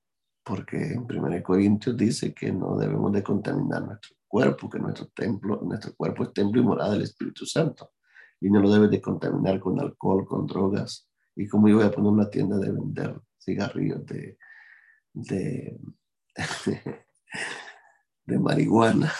porque 0.48 0.94
en 0.94 1.00
1 1.00 1.42
Corintios 1.42 1.94
dice 1.94 2.32
que 2.32 2.50
no 2.50 2.78
debemos 2.78 3.12
de 3.12 3.22
contaminar 3.22 3.82
nuestro 3.82 4.16
cuerpo, 4.26 4.70
que 4.70 4.78
nuestro 4.78 5.08
templo, 5.08 5.60
nuestro 5.62 5.94
cuerpo 5.94 6.24
es 6.24 6.32
templo 6.32 6.62
y 6.62 6.64
morada 6.64 6.92
del 6.92 7.02
Espíritu 7.02 7.44
Santo, 7.44 7.92
y 8.40 8.48
no 8.48 8.60
lo 8.60 8.70
debes 8.70 8.90
de 8.90 9.02
contaminar 9.02 9.60
con 9.60 9.78
alcohol, 9.78 10.26
con 10.26 10.46
drogas, 10.46 11.06
y 11.36 11.46
como 11.46 11.68
yo 11.68 11.76
voy 11.76 11.84
a 11.84 11.90
poner 11.90 12.10
una 12.10 12.30
tienda 12.30 12.56
de 12.56 12.72
vender 12.72 13.20
cigarrillos 13.38 14.06
de, 14.06 14.38
de, 15.12 15.78
de 18.26 18.38
marihuana. 18.38 19.12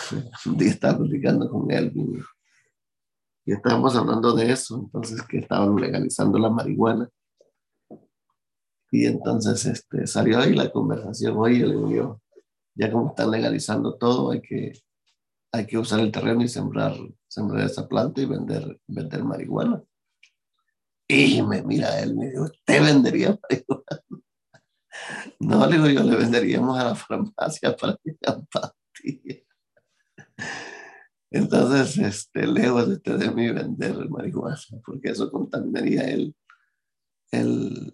Un 0.45 0.57
día 0.57 0.69
estaba 0.69 0.99
platicando 0.99 1.49
con 1.49 1.69
él 1.71 1.91
y 3.45 3.51
estábamos 3.53 3.95
hablando 3.95 4.33
de 4.33 4.51
eso, 4.51 4.81
entonces 4.83 5.21
que 5.23 5.39
estaban 5.39 5.75
legalizando 5.75 6.37
la 6.37 6.49
marihuana 6.49 7.09
y 8.91 9.05
entonces 9.05 9.65
este, 9.65 10.07
salió 10.07 10.39
ahí 10.39 10.53
la 10.53 10.71
conversación, 10.71 11.37
oye, 11.37 11.65
le 11.65 11.75
digo 11.75 12.21
ya 12.75 12.91
como 12.91 13.09
están 13.09 13.31
legalizando 13.31 13.95
todo, 13.97 14.31
hay 14.31 14.41
que, 14.41 14.73
hay 15.51 15.65
que 15.65 15.77
usar 15.77 15.99
el 15.99 16.11
terreno 16.11 16.43
y 16.43 16.47
sembrar, 16.47 16.95
sembrar 17.27 17.65
esa 17.65 17.87
planta 17.87 18.21
y 18.21 18.25
vender, 18.25 18.79
vender 18.87 19.23
marihuana. 19.23 19.83
Y 21.07 21.41
me 21.41 21.61
mira 21.63 21.99
él, 21.99 22.15
me 22.15 22.29
dijo, 22.29 22.43
¿usted 22.43 22.81
vendería 22.81 23.37
marihuana? 23.49 24.18
No, 25.39 25.65
le 25.67 25.77
digo, 25.77 25.87
yo 25.87 26.03
le 26.03 26.15
venderíamos 26.15 26.79
a 26.79 26.85
la 26.85 26.95
farmacia 26.95 27.75
para 27.75 27.97
que 28.03 28.15
pastillas. 28.51 29.43
Entonces, 31.31 31.97
este, 31.97 32.47
lejos 32.47 33.03
de, 33.03 33.17
de 33.17 33.31
mí 33.31 33.51
vender 33.51 34.09
marihuana, 34.09 34.57
porque 34.83 35.09
eso 35.11 35.31
contaminaría 35.31 36.03
el, 36.09 36.35
el, 37.31 37.91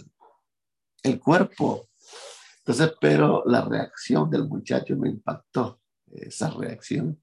el 1.04 1.20
cuerpo. 1.20 1.90
Entonces, 2.60 2.96
pero 3.00 3.44
la 3.46 3.62
reacción 3.62 4.30
del 4.30 4.48
muchacho 4.48 4.96
me 4.96 5.10
impactó, 5.10 5.82
esa 6.12 6.50
reacción 6.50 7.22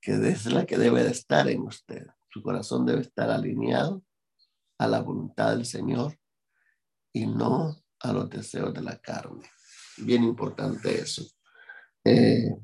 que 0.00 0.12
es 0.12 0.46
la 0.46 0.64
que 0.64 0.78
debe 0.78 1.02
de 1.02 1.10
estar 1.10 1.48
en 1.48 1.62
usted. 1.62 2.06
Su 2.30 2.42
corazón 2.42 2.86
debe 2.86 3.00
estar 3.00 3.30
alineado 3.30 4.02
a 4.78 4.86
la 4.86 5.00
voluntad 5.00 5.50
del 5.50 5.66
Señor 5.66 6.16
y 7.12 7.26
no 7.26 7.76
a 8.10 8.12
los 8.12 8.30
deseos 8.30 8.72
de 8.72 8.82
la 8.82 8.98
carne. 8.98 9.48
Bien 9.98 10.22
importante 10.24 10.94
eso. 10.94 11.24
Eh, 12.04 12.54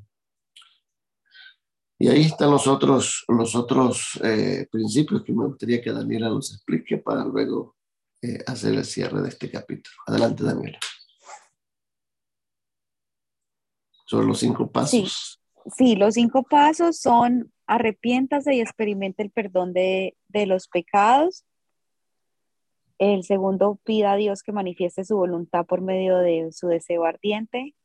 y 1.99 2.07
ahí 2.09 2.21
están 2.21 2.51
los 2.51 2.67
otros, 2.67 3.23
los 3.27 3.55
otros 3.55 4.19
eh, 4.23 4.67
principios 4.71 5.23
que 5.23 5.31
me 5.31 5.45
gustaría 5.45 5.81
que 5.81 5.91
Daniela 5.91 6.29
nos 6.29 6.53
explique 6.53 6.97
para 6.97 7.23
luego 7.23 7.75
eh, 8.21 8.39
hacer 8.47 8.73
el 8.73 8.85
cierre 8.85 9.21
de 9.21 9.29
este 9.29 9.49
capítulo. 9.49 9.95
Adelante, 10.07 10.43
Daniela. 10.43 10.79
Son 14.05 14.27
los 14.27 14.39
cinco 14.39 14.71
pasos. 14.71 15.39
Sí, 15.77 15.95
los 15.95 16.15
cinco 16.15 16.43
pasos 16.43 16.99
son 16.99 17.51
arrepiéntase 17.67 18.53
y 18.53 18.61
experimente 18.61 19.23
el 19.23 19.31
perdón 19.31 19.73
de, 19.73 20.17
de 20.27 20.45
los 20.45 20.67
pecados. 20.67 21.45
El 22.97 23.23
segundo, 23.23 23.79
pida 23.83 24.13
a 24.13 24.15
Dios 24.15 24.43
que 24.43 24.51
manifieste 24.51 25.03
su 25.03 25.17
voluntad 25.17 25.65
por 25.65 25.81
medio 25.81 26.17
de 26.17 26.51
su 26.51 26.67
deseo 26.67 27.05
ardiente. 27.05 27.75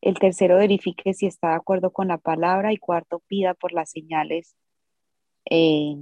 El 0.00 0.18
tercero, 0.18 0.56
verifique 0.56 1.14
si 1.14 1.26
está 1.26 1.48
de 1.48 1.54
acuerdo 1.54 1.90
con 1.90 2.08
la 2.08 2.18
palabra. 2.18 2.72
Y 2.72 2.76
cuarto, 2.76 3.22
pida 3.26 3.54
por 3.54 3.72
las 3.72 3.90
señales. 3.90 4.54
Eh, 5.50 5.96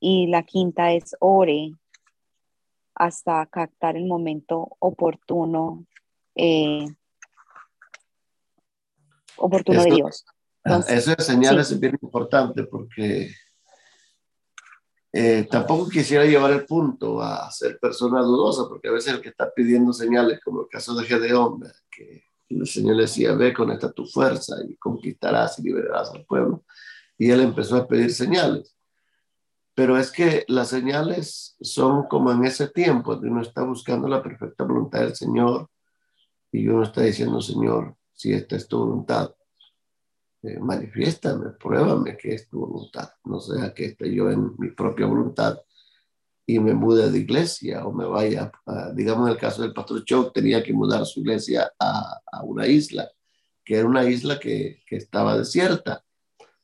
y 0.00 0.26
la 0.28 0.42
quinta 0.42 0.92
es 0.92 1.14
ore 1.20 1.72
hasta 2.94 3.46
captar 3.46 3.96
el 3.96 4.06
momento 4.06 4.76
oportuno 4.78 5.86
eh, 6.34 6.86
oportuno 9.36 9.82
de 9.82 9.90
Dios. 9.90 10.24
eso 10.88 11.14
de 11.14 11.22
señales 11.22 11.70
es 11.70 11.80
bien 11.80 11.98
importante 12.00 12.64
porque 12.64 13.30
eh, 15.12 15.48
tampoco 15.50 15.88
quisiera 15.88 16.24
llevar 16.24 16.52
el 16.52 16.64
punto 16.64 17.20
a 17.20 17.50
ser 17.50 17.78
persona 17.80 18.20
dudosa, 18.22 18.68
porque 18.68 18.88
a 18.88 18.92
veces 18.92 19.14
el 19.14 19.20
que 19.20 19.30
está 19.30 19.52
pidiendo 19.52 19.92
señales, 19.92 20.40
como 20.44 20.62
el 20.62 20.68
caso 20.68 20.94
de 20.94 21.04
Gedeón, 21.04 21.62
que 21.90 22.24
el 22.48 22.66
Señor 22.66 22.96
le 22.96 23.02
decía, 23.02 23.32
ve, 23.32 23.52
conecta 23.52 23.90
tu 23.90 24.06
fuerza 24.06 24.56
y 24.68 24.76
conquistarás 24.76 25.58
y 25.58 25.62
liberarás 25.62 26.10
al 26.10 26.24
pueblo. 26.24 26.64
Y 27.18 27.30
él 27.30 27.40
empezó 27.40 27.76
a 27.76 27.88
pedir 27.88 28.12
señales. 28.12 28.76
Pero 29.74 29.98
es 29.98 30.10
que 30.10 30.44
las 30.48 30.68
señales 30.68 31.56
son 31.60 32.06
como 32.06 32.30
en 32.32 32.44
ese 32.44 32.68
tiempo, 32.68 33.18
uno 33.20 33.40
está 33.40 33.62
buscando 33.62 34.08
la 34.08 34.22
perfecta 34.22 34.64
voluntad 34.64 35.00
del 35.00 35.16
Señor 35.16 35.68
y 36.52 36.68
uno 36.68 36.82
está 36.82 37.02
diciendo, 37.02 37.40
Señor, 37.40 37.96
si 38.12 38.32
esta 38.32 38.56
es 38.56 38.68
tu 38.68 38.78
voluntad, 38.78 39.32
eh, 40.42 40.58
manifiéstame, 40.58 41.50
pruébame 41.50 42.16
que 42.16 42.34
es 42.34 42.48
tu 42.48 42.60
voluntad. 42.60 43.10
No 43.24 43.40
sea 43.40 43.74
que 43.74 43.86
esté 43.86 44.12
yo 44.14 44.30
en 44.30 44.54
mi 44.58 44.70
propia 44.70 45.06
voluntad 45.06 45.58
y 46.46 46.58
me 46.58 46.74
mude 46.74 47.10
de 47.10 47.18
iglesia 47.18 47.86
o 47.86 47.92
me 47.92 48.04
vaya, 48.06 48.50
digamos 48.94 49.28
en 49.28 49.34
el 49.34 49.38
caso 49.38 49.62
del 49.62 49.72
pastor 49.72 50.04
Chow, 50.04 50.32
tenía 50.32 50.62
que 50.62 50.72
mudar 50.72 51.06
su 51.06 51.20
iglesia 51.20 51.72
a, 51.78 52.18
a 52.32 52.42
una 52.42 52.66
isla, 52.66 53.08
que 53.64 53.76
era 53.76 53.86
una 53.86 54.04
isla 54.04 54.40
que, 54.40 54.82
que, 54.86 54.96
estaba 54.96 55.38
desierta. 55.38 56.04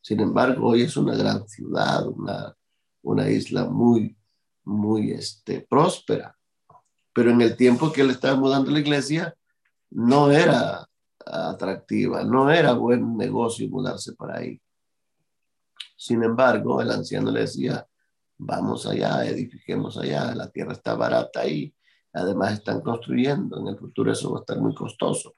Sin 0.01 0.21
embargo, 0.21 0.71
hoy 0.71 0.83
es 0.83 0.97
una 0.97 1.15
gran 1.15 1.47
ciudad, 1.49 2.07
una, 2.09 2.57
una 3.03 3.31
isla 3.31 3.65
muy, 3.67 4.17
muy 4.65 5.13
este, 5.13 5.61
próspera. 5.61 6.37
Pero 7.13 7.31
en 7.31 7.41
el 7.41 7.57
tiempo 7.57 7.93
que 7.93 8.01
él 8.01 8.11
estaba 8.11 8.37
mudando 8.37 8.71
la 8.71 8.81
iglesia, 8.81 9.37
no 9.91 10.33
era 10.33 10.86
atractiva, 11.27 12.25
no 12.25 12.51
era 12.51 12.73
buen 12.73 13.17
negocio 13.17 13.69
mudarse 13.69 14.15
para 14.15 14.39
ahí. 14.39 14.61
Sin 15.97 16.23
embargo, 16.23 16.81
el 16.81 16.91
anciano 16.91 17.31
le 17.31 17.41
decía, 17.41 17.87
vamos 18.39 18.87
allá, 18.87 19.25
edifiquemos 19.27 19.99
allá, 19.99 20.35
la 20.35 20.51
tierra 20.51 20.73
está 20.73 20.95
barata 20.95 21.41
ahí, 21.41 21.75
además 22.13 22.53
están 22.53 22.81
construyendo, 22.81 23.59
en 23.59 23.69
el 23.69 23.79
futuro 23.79 24.13
eso 24.13 24.31
va 24.33 24.39
a 24.39 24.41
estar 24.41 24.59
muy 24.59 24.75
costoso. 24.75 25.37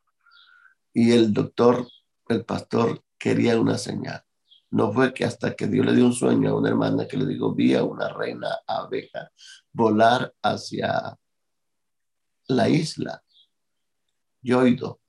Y 0.92 1.12
el 1.12 1.32
doctor, 1.32 1.86
el 2.28 2.44
pastor, 2.44 3.02
quería 3.18 3.58
una 3.58 3.78
señal. 3.78 4.22
No 4.70 4.92
fue 4.92 5.14
que 5.14 5.24
hasta 5.24 5.54
que 5.54 5.66
Dios 5.66 5.86
le 5.86 5.94
dio 5.94 6.04
un 6.04 6.12
sueño 6.12 6.50
a 6.50 6.56
una 6.56 6.68
hermana 6.68 7.06
que 7.06 7.16
le 7.16 7.26
dijo, 7.26 7.54
vi 7.54 7.74
a 7.74 7.84
una 7.84 8.08
reina 8.08 8.48
abeja 8.66 9.30
volar 9.72 10.34
hacia 10.42 11.16
la 12.48 12.68
isla, 12.68 13.22
Yoido, 14.42 15.00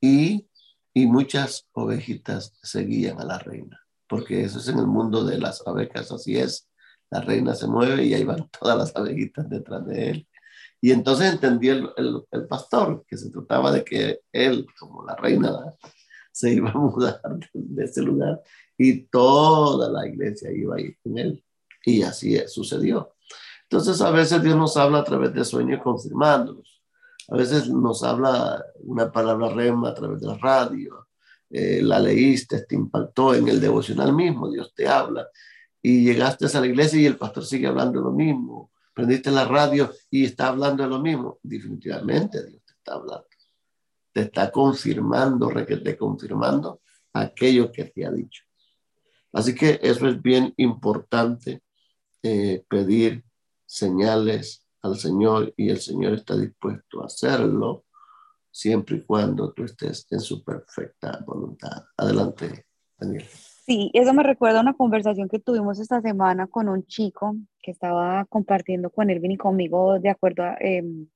y, 0.00 0.48
y 0.94 1.06
muchas 1.06 1.66
ovejitas 1.72 2.58
seguían 2.62 3.20
a 3.20 3.24
la 3.24 3.38
reina, 3.38 3.80
porque 4.08 4.42
eso 4.42 4.58
es 4.58 4.68
en 4.68 4.78
el 4.78 4.86
mundo 4.86 5.24
de 5.24 5.38
las 5.38 5.66
abejas, 5.66 6.10
así 6.12 6.38
es. 6.38 6.68
La 7.10 7.20
reina 7.20 7.54
se 7.54 7.66
mueve 7.66 8.04
y 8.04 8.14
ahí 8.14 8.24
van 8.24 8.48
todas 8.60 8.78
las 8.78 8.96
abejitas 8.96 9.48
detrás 9.48 9.86
de 9.86 10.10
él. 10.10 10.28
Y 10.80 10.92
entonces 10.92 11.32
entendió 11.32 11.74
el, 11.96 12.22
el, 12.30 12.46
pastor 12.46 13.04
que 13.06 13.16
se 13.18 13.30
trataba 13.30 13.70
de 13.70 13.84
que 13.84 14.20
él, 14.32 14.66
como 14.78 15.04
la 15.04 15.14
reina, 15.16 15.50
se 16.32 16.54
iba 16.54 16.70
a 16.70 16.78
mudar 16.78 17.20
de 17.52 17.84
ese 17.84 18.02
lugar 18.02 18.40
y 18.78 19.02
toda 19.02 19.90
la 19.90 20.08
iglesia 20.08 20.50
iba 20.50 20.76
a 20.76 20.80
ir 20.80 20.96
con 21.02 21.18
él. 21.18 21.44
Y 21.84 22.02
así 22.02 22.38
sucedió. 22.46 23.14
Entonces 23.64 24.00
a 24.00 24.10
veces 24.10 24.42
Dios 24.42 24.56
nos 24.56 24.76
habla 24.76 25.00
a 25.00 25.04
través 25.04 25.34
de 25.34 25.44
sueños 25.44 25.80
confirmándolos. 25.82 26.79
A 27.30 27.36
veces 27.36 27.68
nos 27.68 28.02
habla 28.02 28.64
una 28.80 29.10
palabra 29.10 29.50
rema 29.50 29.90
a 29.90 29.94
través 29.94 30.20
de 30.20 30.26
la 30.26 30.36
radio. 30.36 31.06
Eh, 31.48 31.80
la 31.82 32.00
leíste, 32.00 32.62
te 32.62 32.74
impactó 32.74 33.34
en 33.34 33.48
el 33.48 33.60
devocional 33.60 34.12
mismo, 34.12 34.50
Dios 34.50 34.72
te 34.74 34.88
habla. 34.88 35.28
Y 35.80 36.04
llegaste 36.04 36.46
a 36.46 36.60
la 36.60 36.66
iglesia 36.66 37.00
y 37.00 37.06
el 37.06 37.16
pastor 37.16 37.44
sigue 37.44 37.68
hablando 37.68 38.00
lo 38.00 38.10
mismo. 38.10 38.72
Prendiste 38.92 39.30
la 39.30 39.44
radio 39.44 39.90
y 40.10 40.24
está 40.24 40.48
hablando 40.48 40.82
de 40.82 40.88
lo 40.88 41.00
mismo. 41.00 41.38
Definitivamente 41.42 42.44
Dios 42.46 42.62
te 42.64 42.72
está 42.72 42.94
hablando. 42.94 43.26
Te 44.12 44.22
está 44.22 44.50
confirmando, 44.50 45.48
te 45.48 45.96
confirmando 45.96 46.80
aquello 47.12 47.70
que 47.70 47.84
te 47.84 48.04
ha 48.04 48.10
dicho. 48.10 48.42
Así 49.32 49.54
que 49.54 49.78
eso 49.82 50.08
es 50.08 50.20
bien 50.20 50.52
importante, 50.56 51.62
eh, 52.22 52.64
pedir 52.68 53.24
señales 53.64 54.59
al 54.82 54.96
Señor 54.96 55.52
y 55.56 55.70
el 55.70 55.78
Señor 55.78 56.14
está 56.14 56.36
dispuesto 56.36 57.02
a 57.02 57.06
hacerlo 57.06 57.84
siempre 58.50 58.96
y 58.96 59.02
cuando 59.02 59.52
tú 59.52 59.64
estés 59.64 60.06
en 60.10 60.20
su 60.20 60.42
perfecta 60.42 61.22
voluntad. 61.24 61.84
Adelante, 61.96 62.66
Daniel. 62.98 63.24
Sí, 63.24 63.90
eso 63.94 64.12
me 64.12 64.22
recuerda 64.22 64.58
a 64.58 64.62
una 64.62 64.74
conversación 64.74 65.28
que 65.28 65.38
tuvimos 65.38 65.78
esta 65.78 66.00
semana 66.00 66.46
con 66.46 66.68
un 66.68 66.84
chico 66.86 67.36
que 67.62 67.70
estaba 67.70 68.24
compartiendo 68.24 68.90
con 68.90 69.10
Elvin 69.10 69.32
y 69.32 69.36
conmigo 69.36 69.98
de 70.00 70.08
acuerdo 70.08 70.44
em, 70.58 71.06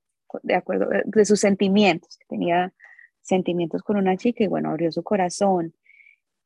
de 0.42 0.54
acuerdo 0.54 0.92
eh, 0.92 1.02
de 1.04 1.24
sus 1.24 1.40
sentimientos, 1.40 2.16
que 2.18 2.26
tenía 2.26 2.72
sentimientos 3.20 3.82
con 3.82 3.96
una 3.96 4.16
chica 4.16 4.44
y 4.44 4.48
bueno, 4.48 4.70
abrió 4.70 4.92
su 4.92 5.02
corazón 5.02 5.74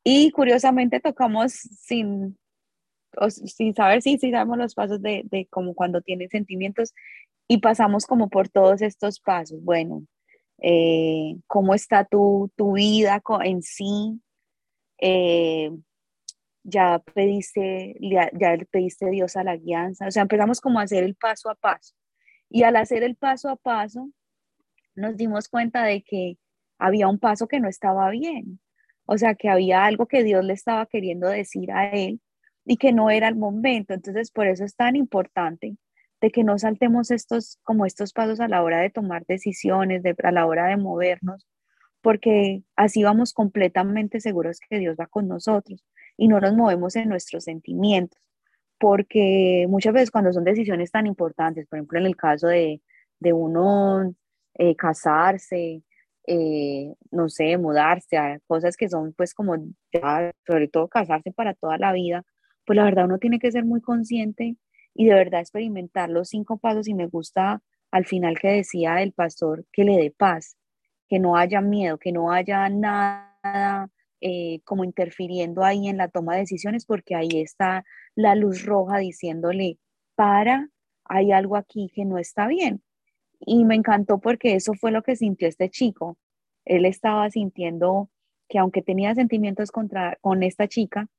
y 0.03 0.31
curiosamente 0.31 0.99
tocamos 0.99 1.51
sin, 1.53 2.37
sin 3.29 3.73
saber 3.73 4.01
si 4.01 4.17
sí, 4.17 4.31
sabemos 4.31 4.57
los 4.57 4.75
pasos 4.75 5.01
de, 5.01 5.23
de 5.25 5.47
como 5.47 5.73
cuando 5.73 6.01
tiene 6.01 6.27
sentimientos 6.29 6.93
y 7.47 7.57
pasamos 7.59 8.05
como 8.05 8.29
por 8.29 8.49
todos 8.49 8.81
estos 8.81 9.19
pasos. 9.19 9.61
Bueno, 9.63 10.05
eh, 10.61 11.37
cómo 11.47 11.73
está 11.73 12.05
tu, 12.05 12.51
tu 12.55 12.73
vida 12.73 13.21
en 13.43 13.63
sí. 13.63 14.21
Eh, 14.99 15.71
ya 16.63 16.99
pediste, 16.99 17.95
ya, 18.01 18.29
ya 18.33 18.57
pediste 18.69 19.09
Dios 19.09 19.35
a 19.35 19.43
la 19.43 19.57
guianza. 19.57 20.07
O 20.07 20.11
sea, 20.11 20.21
empezamos 20.21 20.61
como 20.61 20.79
a 20.79 20.83
hacer 20.83 21.03
el 21.03 21.15
paso 21.15 21.49
a 21.49 21.55
paso. 21.55 21.95
Y 22.49 22.63
al 22.63 22.75
hacer 22.75 23.03
el 23.03 23.15
paso 23.15 23.49
a 23.49 23.55
paso, 23.55 24.11
nos 24.95 25.17
dimos 25.17 25.49
cuenta 25.49 25.83
de 25.83 26.03
que 26.03 26.37
había 26.77 27.07
un 27.07 27.19
paso 27.19 27.47
que 27.47 27.59
no 27.59 27.67
estaba 27.67 28.09
bien. 28.11 28.59
O 29.05 29.17
sea, 29.17 29.35
que 29.35 29.49
había 29.49 29.85
algo 29.85 30.07
que 30.07 30.23
Dios 30.23 30.45
le 30.45 30.53
estaba 30.53 30.85
queriendo 30.85 31.27
decir 31.27 31.71
a 31.71 31.89
él 31.89 32.21
y 32.69 32.77
que 32.77 32.93
no 32.93 33.09
era 33.09 33.27
el 33.27 33.35
momento. 33.35 33.95
Entonces, 33.95 34.29
por 34.29 34.45
eso 34.45 34.63
es 34.63 34.75
tan 34.75 34.95
importante 34.95 35.75
de 36.21 36.29
que 36.29 36.43
no 36.43 36.59
saltemos 36.59 37.09
estos, 37.09 37.57
como 37.63 37.87
estos 37.87 38.13
pasos 38.13 38.39
a 38.39 38.47
la 38.47 38.61
hora 38.61 38.79
de 38.79 38.91
tomar 38.91 39.25
decisiones, 39.25 40.03
de, 40.03 40.15
a 40.21 40.31
la 40.31 40.45
hora 40.45 40.67
de 40.67 40.77
movernos, 40.77 41.47
porque 42.01 42.61
así 42.75 43.01
vamos 43.01 43.33
completamente 43.33 44.19
seguros 44.19 44.59
que 44.69 44.77
Dios 44.77 44.97
va 44.99 45.07
con 45.07 45.27
nosotros 45.27 45.83
y 46.15 46.27
no 46.27 46.39
nos 46.39 46.53
movemos 46.55 46.95
en 46.95 47.09
nuestros 47.09 47.45
sentimientos, 47.45 48.21
porque 48.77 49.65
muchas 49.67 49.93
veces 49.93 50.11
cuando 50.11 50.31
son 50.31 50.43
decisiones 50.43 50.91
tan 50.91 51.07
importantes, 51.07 51.65
por 51.65 51.79
ejemplo 51.79 51.97
en 51.97 52.05
el 52.05 52.15
caso 52.15 52.49
de, 52.49 52.83
de 53.19 53.33
uno 53.33 54.13
eh, 54.53 54.75
casarse, 54.75 55.81
eh, 56.27 56.93
no 57.09 57.29
sé, 57.29 57.57
mudarse, 57.57 58.15
a 58.17 58.39
cosas 58.45 58.77
que 58.77 58.89
son 58.89 59.13
pues 59.13 59.33
como 59.33 59.55
ya, 59.91 60.31
sobre 60.45 60.67
todo 60.67 60.87
casarse 60.87 61.31
para 61.31 61.55
toda 61.55 61.79
la 61.79 61.93
vida, 61.93 62.23
pues 62.69 62.77
la 62.77 62.83
verdad 62.83 63.05
uno 63.05 63.17
tiene 63.17 63.39
que 63.39 63.51
ser 63.51 63.65
muy 63.65 63.81
consciente 63.81 64.55
y 64.93 65.05
de 65.07 65.15
verdad 65.15 65.39
experimentar 65.41 66.07
los 66.07 66.29
cinco 66.29 66.59
pasos 66.59 66.87
y 66.87 66.93
me 66.93 67.07
gusta 67.07 67.63
al 67.89 68.05
final 68.05 68.37
que 68.37 68.49
decía 68.49 69.01
el 69.01 69.11
pastor 69.11 69.65
que 69.71 69.83
le 69.83 69.97
dé 69.97 70.11
paz, 70.11 70.55
que 71.07 71.17
no 71.17 71.35
haya 71.35 71.61
miedo, 71.61 71.97
que 71.97 72.11
no 72.11 72.31
haya 72.31 72.69
nada 72.69 73.89
eh, 74.21 74.59
como 74.65 74.83
interfiriendo 74.83 75.63
ahí 75.63 75.87
en 75.87 75.97
la 75.97 76.09
toma 76.09 76.35
de 76.35 76.41
decisiones 76.41 76.85
porque 76.85 77.15
ahí 77.15 77.41
está 77.41 77.85
la 78.13 78.35
luz 78.35 78.63
roja 78.63 78.99
diciéndole, 78.99 79.79
para, 80.13 80.69
hay 81.05 81.31
algo 81.31 81.55
aquí 81.55 81.89
que 81.91 82.05
no 82.05 82.19
está 82.19 82.45
bien. 82.45 82.83
Y 83.39 83.65
me 83.65 83.73
encantó 83.73 84.19
porque 84.19 84.53
eso 84.53 84.75
fue 84.75 84.91
lo 84.91 85.01
que 85.01 85.15
sintió 85.15 85.47
este 85.47 85.71
chico. 85.71 86.19
Él 86.65 86.85
estaba 86.85 87.31
sintiendo 87.31 88.11
que 88.47 88.59
aunque 88.59 88.83
tenía 88.83 89.15
sentimientos 89.15 89.71
contra, 89.71 90.19
con 90.21 90.43
esta 90.43 90.67
chica, 90.67 91.09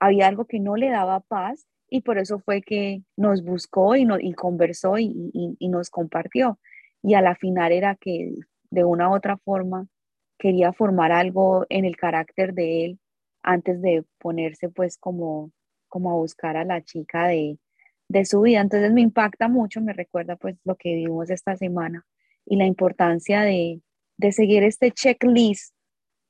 había 0.00 0.26
algo 0.26 0.46
que 0.46 0.58
no 0.58 0.76
le 0.76 0.90
daba 0.90 1.20
paz 1.20 1.66
y 1.88 2.00
por 2.00 2.18
eso 2.18 2.40
fue 2.40 2.62
que 2.62 3.02
nos 3.16 3.44
buscó 3.44 3.94
y, 3.96 4.06
y 4.20 4.32
conversó 4.32 4.98
y, 4.98 5.56
nos 5.60 5.90
compartió. 5.90 6.58
Y 7.02 7.14
a 7.14 7.20
la 7.20 7.34
final 7.34 7.72
era 7.72 7.96
que 7.96 8.34
de 8.70 8.84
una 8.84 9.10
u 9.10 9.14
otra 9.14 9.36
forma 9.36 9.86
quería 10.38 10.72
formar 10.72 11.12
algo 11.12 11.66
en 11.68 11.84
el 11.84 11.96
carácter 11.96 12.54
de 12.54 12.84
él 12.84 13.00
antes 13.42 13.82
de 13.82 14.04
ponerse 14.18 14.68
pues 14.68 14.96
como, 14.96 15.52
como 15.88 16.10
a 16.12 16.14
buscar 16.14 16.56
a 16.56 16.64
la 16.64 16.82
chica 16.82 17.26
de, 17.26 17.58
de 18.08 18.24
su 18.24 18.40
vida. 18.42 18.60
Entonces 18.60 18.92
me 18.92 19.02
impacta 19.02 19.48
mucho, 19.48 19.80
me 19.80 19.92
recuerda 19.92 20.36
pues 20.36 20.56
lo 20.64 20.76
que 20.76 20.94
vimos 20.94 21.30
esta 21.30 21.56
semana 21.56 22.06
y 22.46 22.56
la 22.56 22.66
importancia 22.66 23.42
de, 23.42 23.82
de 24.16 24.32
seguir 24.32 24.62
este 24.62 24.92
checklist 24.92 25.74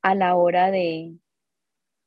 a 0.02 0.14
la 0.14 0.34
hora 0.34 0.70
de, 0.70 1.14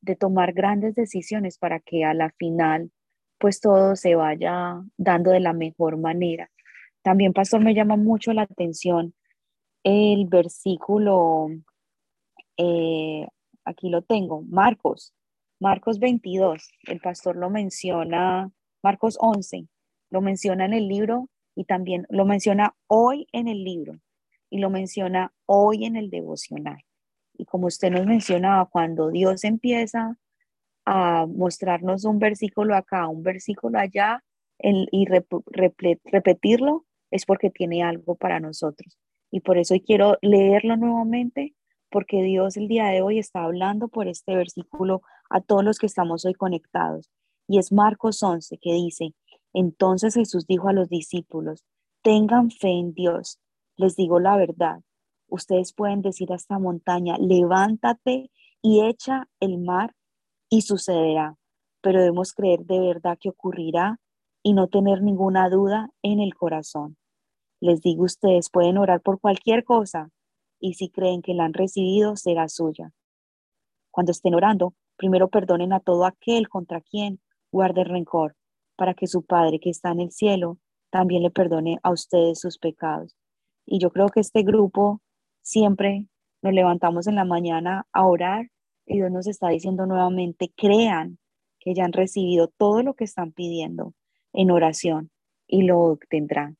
de 0.03 0.15
tomar 0.15 0.53
grandes 0.53 0.95
decisiones 0.95 1.57
para 1.57 1.79
que 1.79 2.03
a 2.03 2.13
la 2.13 2.29
final 2.37 2.91
pues 3.37 3.59
todo 3.59 3.95
se 3.95 4.15
vaya 4.15 4.81
dando 4.97 5.31
de 5.31 5.39
la 5.39 5.53
mejor 5.53 5.97
manera. 5.97 6.49
También, 7.01 7.33
pastor, 7.33 7.61
me 7.61 7.73
llama 7.73 7.97
mucho 7.97 8.31
la 8.31 8.43
atención 8.43 9.13
el 9.83 10.27
versículo, 10.27 11.49
eh, 12.55 13.27
aquí 13.65 13.89
lo 13.89 14.01
tengo, 14.01 14.43
Marcos, 14.43 15.13
Marcos 15.59 15.99
22, 15.99 16.71
el 16.87 17.01
pastor 17.01 17.35
lo 17.35 17.49
menciona, 17.49 18.49
Marcos 18.81 19.17
11, 19.19 19.67
lo 20.09 20.21
menciona 20.21 20.65
en 20.65 20.73
el 20.73 20.87
libro 20.87 21.29
y 21.55 21.65
también 21.65 22.05
lo 22.09 22.23
menciona 22.23 22.75
hoy 22.87 23.27
en 23.33 23.49
el 23.49 23.63
libro 23.63 23.99
y 24.49 24.59
lo 24.59 24.69
menciona 24.69 25.33
hoy 25.45 25.83
en 25.83 25.97
el 25.97 26.09
devocional. 26.09 26.81
Y 27.37 27.45
como 27.45 27.67
usted 27.67 27.91
nos 27.91 28.05
mencionaba, 28.05 28.65
cuando 28.65 29.09
Dios 29.09 29.43
empieza 29.43 30.17
a 30.85 31.25
mostrarnos 31.25 32.05
un 32.05 32.19
versículo 32.19 32.75
acá, 32.75 33.07
un 33.07 33.23
versículo 33.23 33.79
allá, 33.79 34.23
y 34.59 35.05
repetirlo, 36.11 36.85
es 37.11 37.25
porque 37.25 37.49
tiene 37.49 37.83
algo 37.83 38.15
para 38.15 38.39
nosotros. 38.39 38.97
Y 39.29 39.41
por 39.41 39.57
eso 39.57 39.75
quiero 39.85 40.17
leerlo 40.21 40.77
nuevamente, 40.77 41.55
porque 41.89 42.23
Dios 42.23 42.55
el 42.55 42.67
día 42.67 42.87
de 42.87 43.01
hoy 43.01 43.19
está 43.19 43.43
hablando 43.43 43.87
por 43.87 44.07
este 44.07 44.35
versículo 44.35 45.01
a 45.29 45.41
todos 45.41 45.63
los 45.63 45.79
que 45.79 45.85
estamos 45.85 46.25
hoy 46.25 46.33
conectados. 46.33 47.09
Y 47.47 47.59
es 47.59 47.71
Marcos 47.71 48.23
11 48.23 48.57
que 48.61 48.73
dice, 48.73 49.13
entonces 49.53 50.13
Jesús 50.13 50.47
dijo 50.47 50.69
a 50.69 50.73
los 50.73 50.89
discípulos, 50.89 51.63
tengan 52.01 52.51
fe 52.51 52.69
en 52.69 52.93
Dios, 52.93 53.39
les 53.75 53.95
digo 53.95 54.19
la 54.19 54.37
verdad. 54.37 54.81
Ustedes 55.27 55.73
pueden 55.73 56.01
decir 56.01 56.31
a 56.31 56.35
esta 56.35 56.59
montaña, 56.59 57.17
levántate 57.19 58.29
y 58.61 58.85
echa 58.85 59.27
el 59.39 59.57
mar 59.57 59.95
y 60.49 60.61
sucederá, 60.61 61.35
pero 61.81 61.99
debemos 61.99 62.33
creer 62.33 62.65
de 62.65 62.79
verdad 62.79 63.17
que 63.19 63.29
ocurrirá 63.29 63.99
y 64.43 64.53
no 64.53 64.67
tener 64.67 65.01
ninguna 65.01 65.49
duda 65.49 65.89
en 66.01 66.19
el 66.19 66.35
corazón. 66.35 66.97
Les 67.59 67.81
digo, 67.81 68.03
ustedes 68.03 68.49
pueden 68.49 68.77
orar 68.77 69.01
por 69.01 69.19
cualquier 69.19 69.63
cosa 69.63 70.09
y 70.59 70.75
si 70.75 70.89
creen 70.89 71.21
que 71.21 71.33
la 71.33 71.45
han 71.45 71.53
recibido, 71.53 72.15
será 72.15 72.47
suya. 72.47 72.91
Cuando 73.91 74.11
estén 74.11 74.33
orando, 74.33 74.73
primero 74.97 75.29
perdonen 75.29 75.73
a 75.73 75.79
todo 75.79 76.05
aquel 76.05 76.49
contra 76.49 76.81
quien 76.81 77.19
guarde 77.51 77.83
rencor, 77.83 78.35
para 78.75 78.93
que 78.93 79.07
su 79.07 79.23
Padre 79.23 79.59
que 79.59 79.69
está 79.69 79.91
en 79.91 79.99
el 79.99 80.11
cielo 80.11 80.57
también 80.89 81.23
le 81.23 81.31
perdone 81.31 81.79
a 81.83 81.91
ustedes 81.91 82.39
sus 82.39 82.57
pecados. 82.57 83.15
Y 83.65 83.79
yo 83.79 83.91
creo 83.91 84.09
que 84.09 84.19
este 84.19 84.43
grupo 84.43 85.01
siempre 85.43 86.07
nos 86.41 86.53
levantamos 86.53 87.07
en 87.07 87.15
la 87.15 87.25
mañana 87.25 87.85
a 87.91 88.07
orar 88.07 88.49
y 88.85 88.95
Dios 88.95 89.11
nos 89.11 89.27
está 89.27 89.49
diciendo 89.49 89.85
nuevamente, 89.85 90.51
crean 90.57 91.19
que 91.59 91.73
ya 91.75 91.85
han 91.85 91.93
recibido 91.93 92.47
todo 92.47 92.81
lo 92.83 92.95
que 92.95 93.03
están 93.03 93.31
pidiendo 93.31 93.93
en 94.33 94.51
oración 94.51 95.11
y 95.47 95.63
lo 95.63 95.79
obtendrán. 95.79 96.57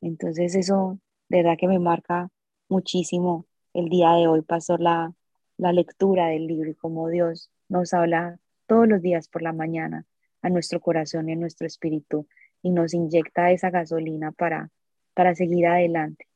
Entonces 0.00 0.54
eso 0.56 0.98
de 1.28 1.42
verdad 1.42 1.56
que 1.58 1.68
me 1.68 1.78
marca 1.78 2.28
muchísimo 2.68 3.46
el 3.72 3.88
día 3.88 4.12
de 4.12 4.26
hoy, 4.26 4.42
pasó 4.42 4.76
la, 4.78 5.14
la 5.56 5.72
lectura 5.72 6.26
del 6.26 6.46
libro 6.46 6.70
y 6.70 6.74
cómo 6.74 7.08
Dios 7.08 7.50
nos 7.68 7.92
habla 7.94 8.38
todos 8.66 8.88
los 8.88 9.02
días 9.02 9.28
por 9.28 9.42
la 9.42 9.52
mañana 9.52 10.06
a 10.42 10.50
nuestro 10.50 10.80
corazón 10.80 11.28
y 11.28 11.32
a 11.32 11.36
nuestro 11.36 11.66
espíritu 11.66 12.26
y 12.62 12.70
nos 12.70 12.94
inyecta 12.94 13.50
esa 13.50 13.70
gasolina 13.70 14.32
para, 14.32 14.70
para 15.14 15.34
seguir 15.34 15.66
adelante 15.66 16.26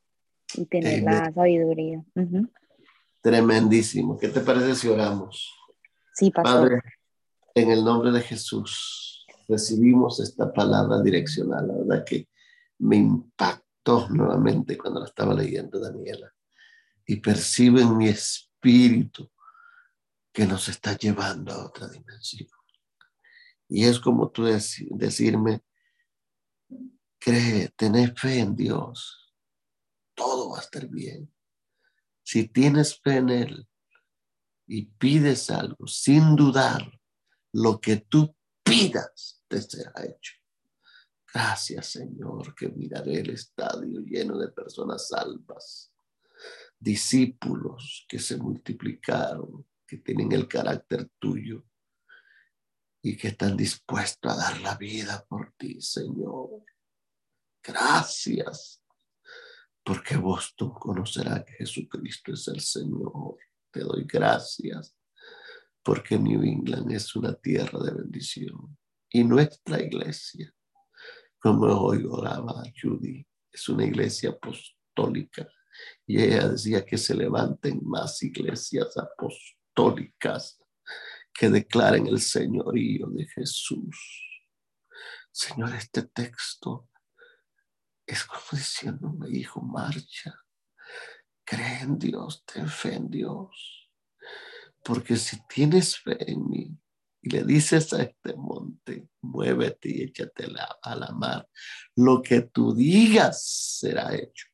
y 0.54 0.64
tener 0.66 1.02
la 1.02 1.32
sabiduría. 1.32 2.04
Tremendísimo. 3.20 4.18
¿Qué 4.18 4.28
te 4.28 4.40
parece 4.40 4.74
si 4.74 4.88
oramos? 4.88 5.52
Sí, 6.14 6.30
pastor. 6.30 6.68
Padre, 6.68 6.82
en 7.54 7.70
el 7.70 7.84
nombre 7.84 8.10
de 8.10 8.20
Jesús, 8.20 9.26
recibimos 9.48 10.20
esta 10.20 10.52
palabra 10.52 11.00
direccional. 11.00 11.66
La 11.66 11.74
verdad 11.74 12.04
que 12.04 12.28
me 12.78 12.96
impactó 12.96 14.08
nuevamente 14.10 14.76
cuando 14.76 15.00
la 15.00 15.06
estaba 15.06 15.34
leyendo 15.34 15.80
Daniela. 15.80 16.32
Y 17.06 17.16
percibo 17.16 17.80
en 17.80 17.96
mi 17.96 18.08
espíritu 18.08 19.30
que 20.32 20.46
nos 20.46 20.68
está 20.68 20.96
llevando 20.96 21.52
a 21.52 21.66
otra 21.66 21.88
dimensión. 21.88 22.48
Y 23.68 23.84
es 23.84 23.98
como 23.98 24.30
tú 24.30 24.44
decirme, 24.44 25.62
cree, 27.18 27.68
tener 27.76 28.14
fe 28.16 28.40
en 28.40 28.54
Dios. 28.54 29.27
Todo 30.18 30.50
va 30.50 30.58
a 30.58 30.62
estar 30.62 30.88
bien. 30.88 31.32
Si 32.24 32.48
tienes 32.48 33.00
fe 33.00 33.18
en 33.18 33.28
Él 33.28 33.68
y 34.66 34.86
pides 34.86 35.48
algo 35.48 35.86
sin 35.86 36.34
dudar, 36.34 37.00
lo 37.52 37.80
que 37.80 37.98
tú 37.98 38.34
pidas 38.64 39.42
te 39.46 39.62
será 39.62 39.92
hecho. 40.04 40.34
Gracias, 41.32 41.86
Señor, 41.86 42.54
que 42.56 42.68
miraré 42.68 43.20
el 43.20 43.30
estadio 43.30 44.00
lleno 44.00 44.36
de 44.38 44.48
personas 44.48 45.08
salvas, 45.08 45.92
discípulos 46.78 48.04
que 48.08 48.18
se 48.18 48.38
multiplicaron, 48.38 49.66
que 49.86 49.98
tienen 49.98 50.32
el 50.32 50.48
carácter 50.48 51.08
tuyo 51.20 51.64
y 53.02 53.16
que 53.16 53.28
están 53.28 53.56
dispuestos 53.56 54.32
a 54.32 54.36
dar 54.36 54.60
la 54.60 54.74
vida 54.74 55.24
por 55.28 55.52
ti, 55.52 55.80
Señor. 55.80 56.64
Gracias, 57.62 58.77
porque 59.88 60.18
vos 60.18 60.54
tú 60.54 60.70
conocerás 60.74 61.46
que 61.46 61.64
Jesucristo 61.64 62.34
es 62.34 62.46
el 62.48 62.60
Señor. 62.60 63.38
Te 63.70 63.80
doy 63.80 64.04
gracias 64.04 64.94
porque 65.82 66.18
New 66.18 66.42
England 66.42 66.92
es 66.92 67.16
una 67.16 67.32
tierra 67.32 67.78
de 67.82 67.92
bendición. 67.92 68.76
Y 69.08 69.24
nuestra 69.24 69.80
iglesia, 69.80 70.54
como 71.38 71.68
hoy 71.68 72.04
oraba 72.06 72.62
Judy, 72.78 73.26
es 73.50 73.66
una 73.70 73.86
iglesia 73.86 74.28
apostólica. 74.28 75.48
Y 76.06 76.20
ella 76.20 76.50
decía 76.50 76.84
que 76.84 76.98
se 76.98 77.14
levanten 77.14 77.80
más 77.82 78.22
iglesias 78.22 78.94
apostólicas 78.98 80.58
que 81.32 81.48
declaren 81.48 82.08
el 82.08 82.20
señorío 82.20 83.06
de 83.06 83.26
Jesús. 83.26 83.96
Señor, 85.32 85.74
este 85.74 86.02
texto 86.02 86.90
es 88.12 88.24
como 88.24 88.42
diciendo, 88.52 89.14
hijo, 89.28 89.60
marcha, 89.60 90.34
cree 91.44 91.80
en 91.82 91.98
Dios, 91.98 92.44
ten 92.44 92.68
fe 92.68 92.94
en 92.94 93.10
Dios 93.10 93.78
porque 94.88 95.16
si 95.16 95.38
tienes 95.46 95.98
fe 95.98 96.16
en 96.30 96.48
mí 96.48 96.74
y 97.20 97.28
le 97.28 97.44
dices 97.44 97.92
a 97.92 98.02
este 98.02 98.34
monte, 98.36 99.08
muévete 99.20 99.90
y 99.90 100.02
échate 100.04 100.46
a 100.82 100.96
la 100.96 101.12
mar, 101.12 101.46
lo 101.96 102.22
que 102.22 102.40
tú 102.40 102.74
digas 102.74 103.44
será 103.44 104.14
hecho. 104.14 104.46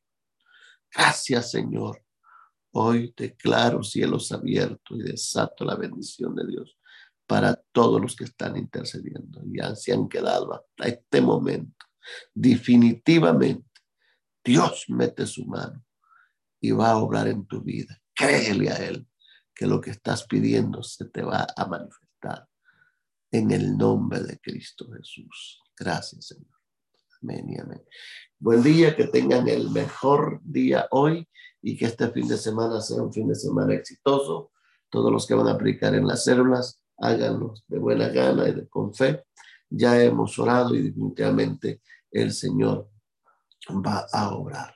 Gracias, 0.93 1.51
Señor. 1.51 2.03
Hoy 2.71 3.13
declaro 3.15 3.81
cielos 3.81 4.31
abiertos 4.33 4.99
y 4.99 5.03
desato 5.03 5.63
la 5.63 5.75
bendición 5.75 6.35
de 6.35 6.47
Dios 6.47 6.77
para 7.25 7.55
todos 7.71 8.01
los 8.01 8.15
que 8.15 8.25
están 8.25 8.57
intercediendo 8.57 9.41
y 9.45 9.57
se 9.75 9.93
han 9.93 10.09
quedado 10.09 10.53
hasta 10.53 10.89
este 10.89 11.21
momento. 11.21 11.74
Definitivamente, 12.33 13.69
Dios 14.43 14.85
mete 14.89 15.25
su 15.25 15.45
mano 15.45 15.83
y 16.59 16.71
va 16.71 16.91
a 16.91 16.97
obrar 16.97 17.27
en 17.27 17.45
tu 17.45 17.61
vida. 17.61 18.01
Créele 18.13 18.69
a 18.69 18.75
Él 18.75 19.07
que 19.53 19.65
lo 19.65 19.79
que 19.79 19.91
estás 19.91 20.25
pidiendo 20.27 20.83
se 20.83 21.05
te 21.05 21.23
va 21.23 21.47
a 21.55 21.65
manifestar 21.65 22.47
en 23.31 23.51
el 23.51 23.77
nombre 23.77 24.21
de 24.21 24.39
Cristo 24.39 24.85
Jesús. 24.91 25.61
Gracias, 25.77 26.27
Señor. 26.27 26.55
Amén 27.21 27.49
y 27.49 27.59
amén. 27.59 27.83
Buen 28.37 28.61
día, 28.61 28.95
que 28.95 29.07
tengan 29.07 29.47
el 29.47 29.71
mejor 29.71 30.41
día 30.43 30.87
hoy 30.91 31.27
y 31.61 31.75
que 31.77 31.85
este 31.85 32.09
fin 32.09 32.27
de 32.27 32.37
semana 32.37 32.81
sea 32.81 33.01
un 33.01 33.11
fin 33.11 33.27
de 33.27 33.35
semana 33.35 33.73
exitoso. 33.73 34.51
Todos 34.89 35.11
los 35.11 35.25
que 35.25 35.33
van 35.33 35.47
a 35.47 35.53
aplicar 35.53 35.95
en 35.95 36.05
las 36.05 36.23
células, 36.23 36.79
háganlo 36.97 37.55
de 37.67 37.79
buena 37.79 38.09
gana 38.09 38.47
y 38.47 38.53
de, 38.53 38.67
con 38.67 38.93
fe. 38.93 39.23
Ya 39.69 40.01
hemos 40.01 40.37
orado 40.37 40.75
y 40.75 40.83
definitivamente 40.83 41.81
el 42.11 42.33
Señor 42.33 42.89
va 43.69 44.05
a 44.11 44.35
obrar. 44.35 44.75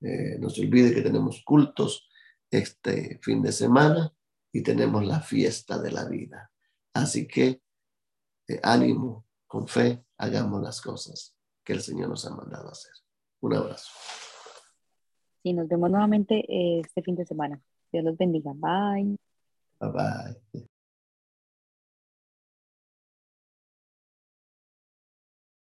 Eh, 0.00 0.38
no 0.38 0.48
se 0.48 0.62
olvide 0.62 0.94
que 0.94 1.02
tenemos 1.02 1.42
cultos 1.44 2.08
este 2.50 3.18
fin 3.22 3.42
de 3.42 3.52
semana 3.52 4.12
y 4.52 4.62
tenemos 4.62 5.04
la 5.04 5.20
fiesta 5.20 5.80
de 5.80 5.92
la 5.92 6.06
vida. 6.06 6.50
Así 6.94 7.28
que 7.28 7.62
eh, 8.48 8.60
ánimo, 8.62 9.26
con 9.46 9.68
fe, 9.68 10.04
hagamos 10.18 10.62
las 10.62 10.80
cosas 10.80 11.36
que 11.64 11.74
el 11.74 11.80
Señor 11.80 12.08
nos 12.08 12.26
ha 12.26 12.34
mandado 12.34 12.68
a 12.68 12.72
hacer. 12.72 12.92
Un 13.40 13.54
abrazo. 13.54 13.90
Y 15.42 15.52
nos 15.52 15.68
vemos 15.68 15.90
nuevamente 15.90 16.44
eh, 16.48 16.80
este 16.80 17.02
fin 17.02 17.16
de 17.16 17.24
semana. 17.24 17.60
Dios 17.92 18.04
los 18.04 18.16
bendiga. 18.16 18.52
Bye. 18.54 19.16
Bye 19.80 19.90
bye. 19.90 20.69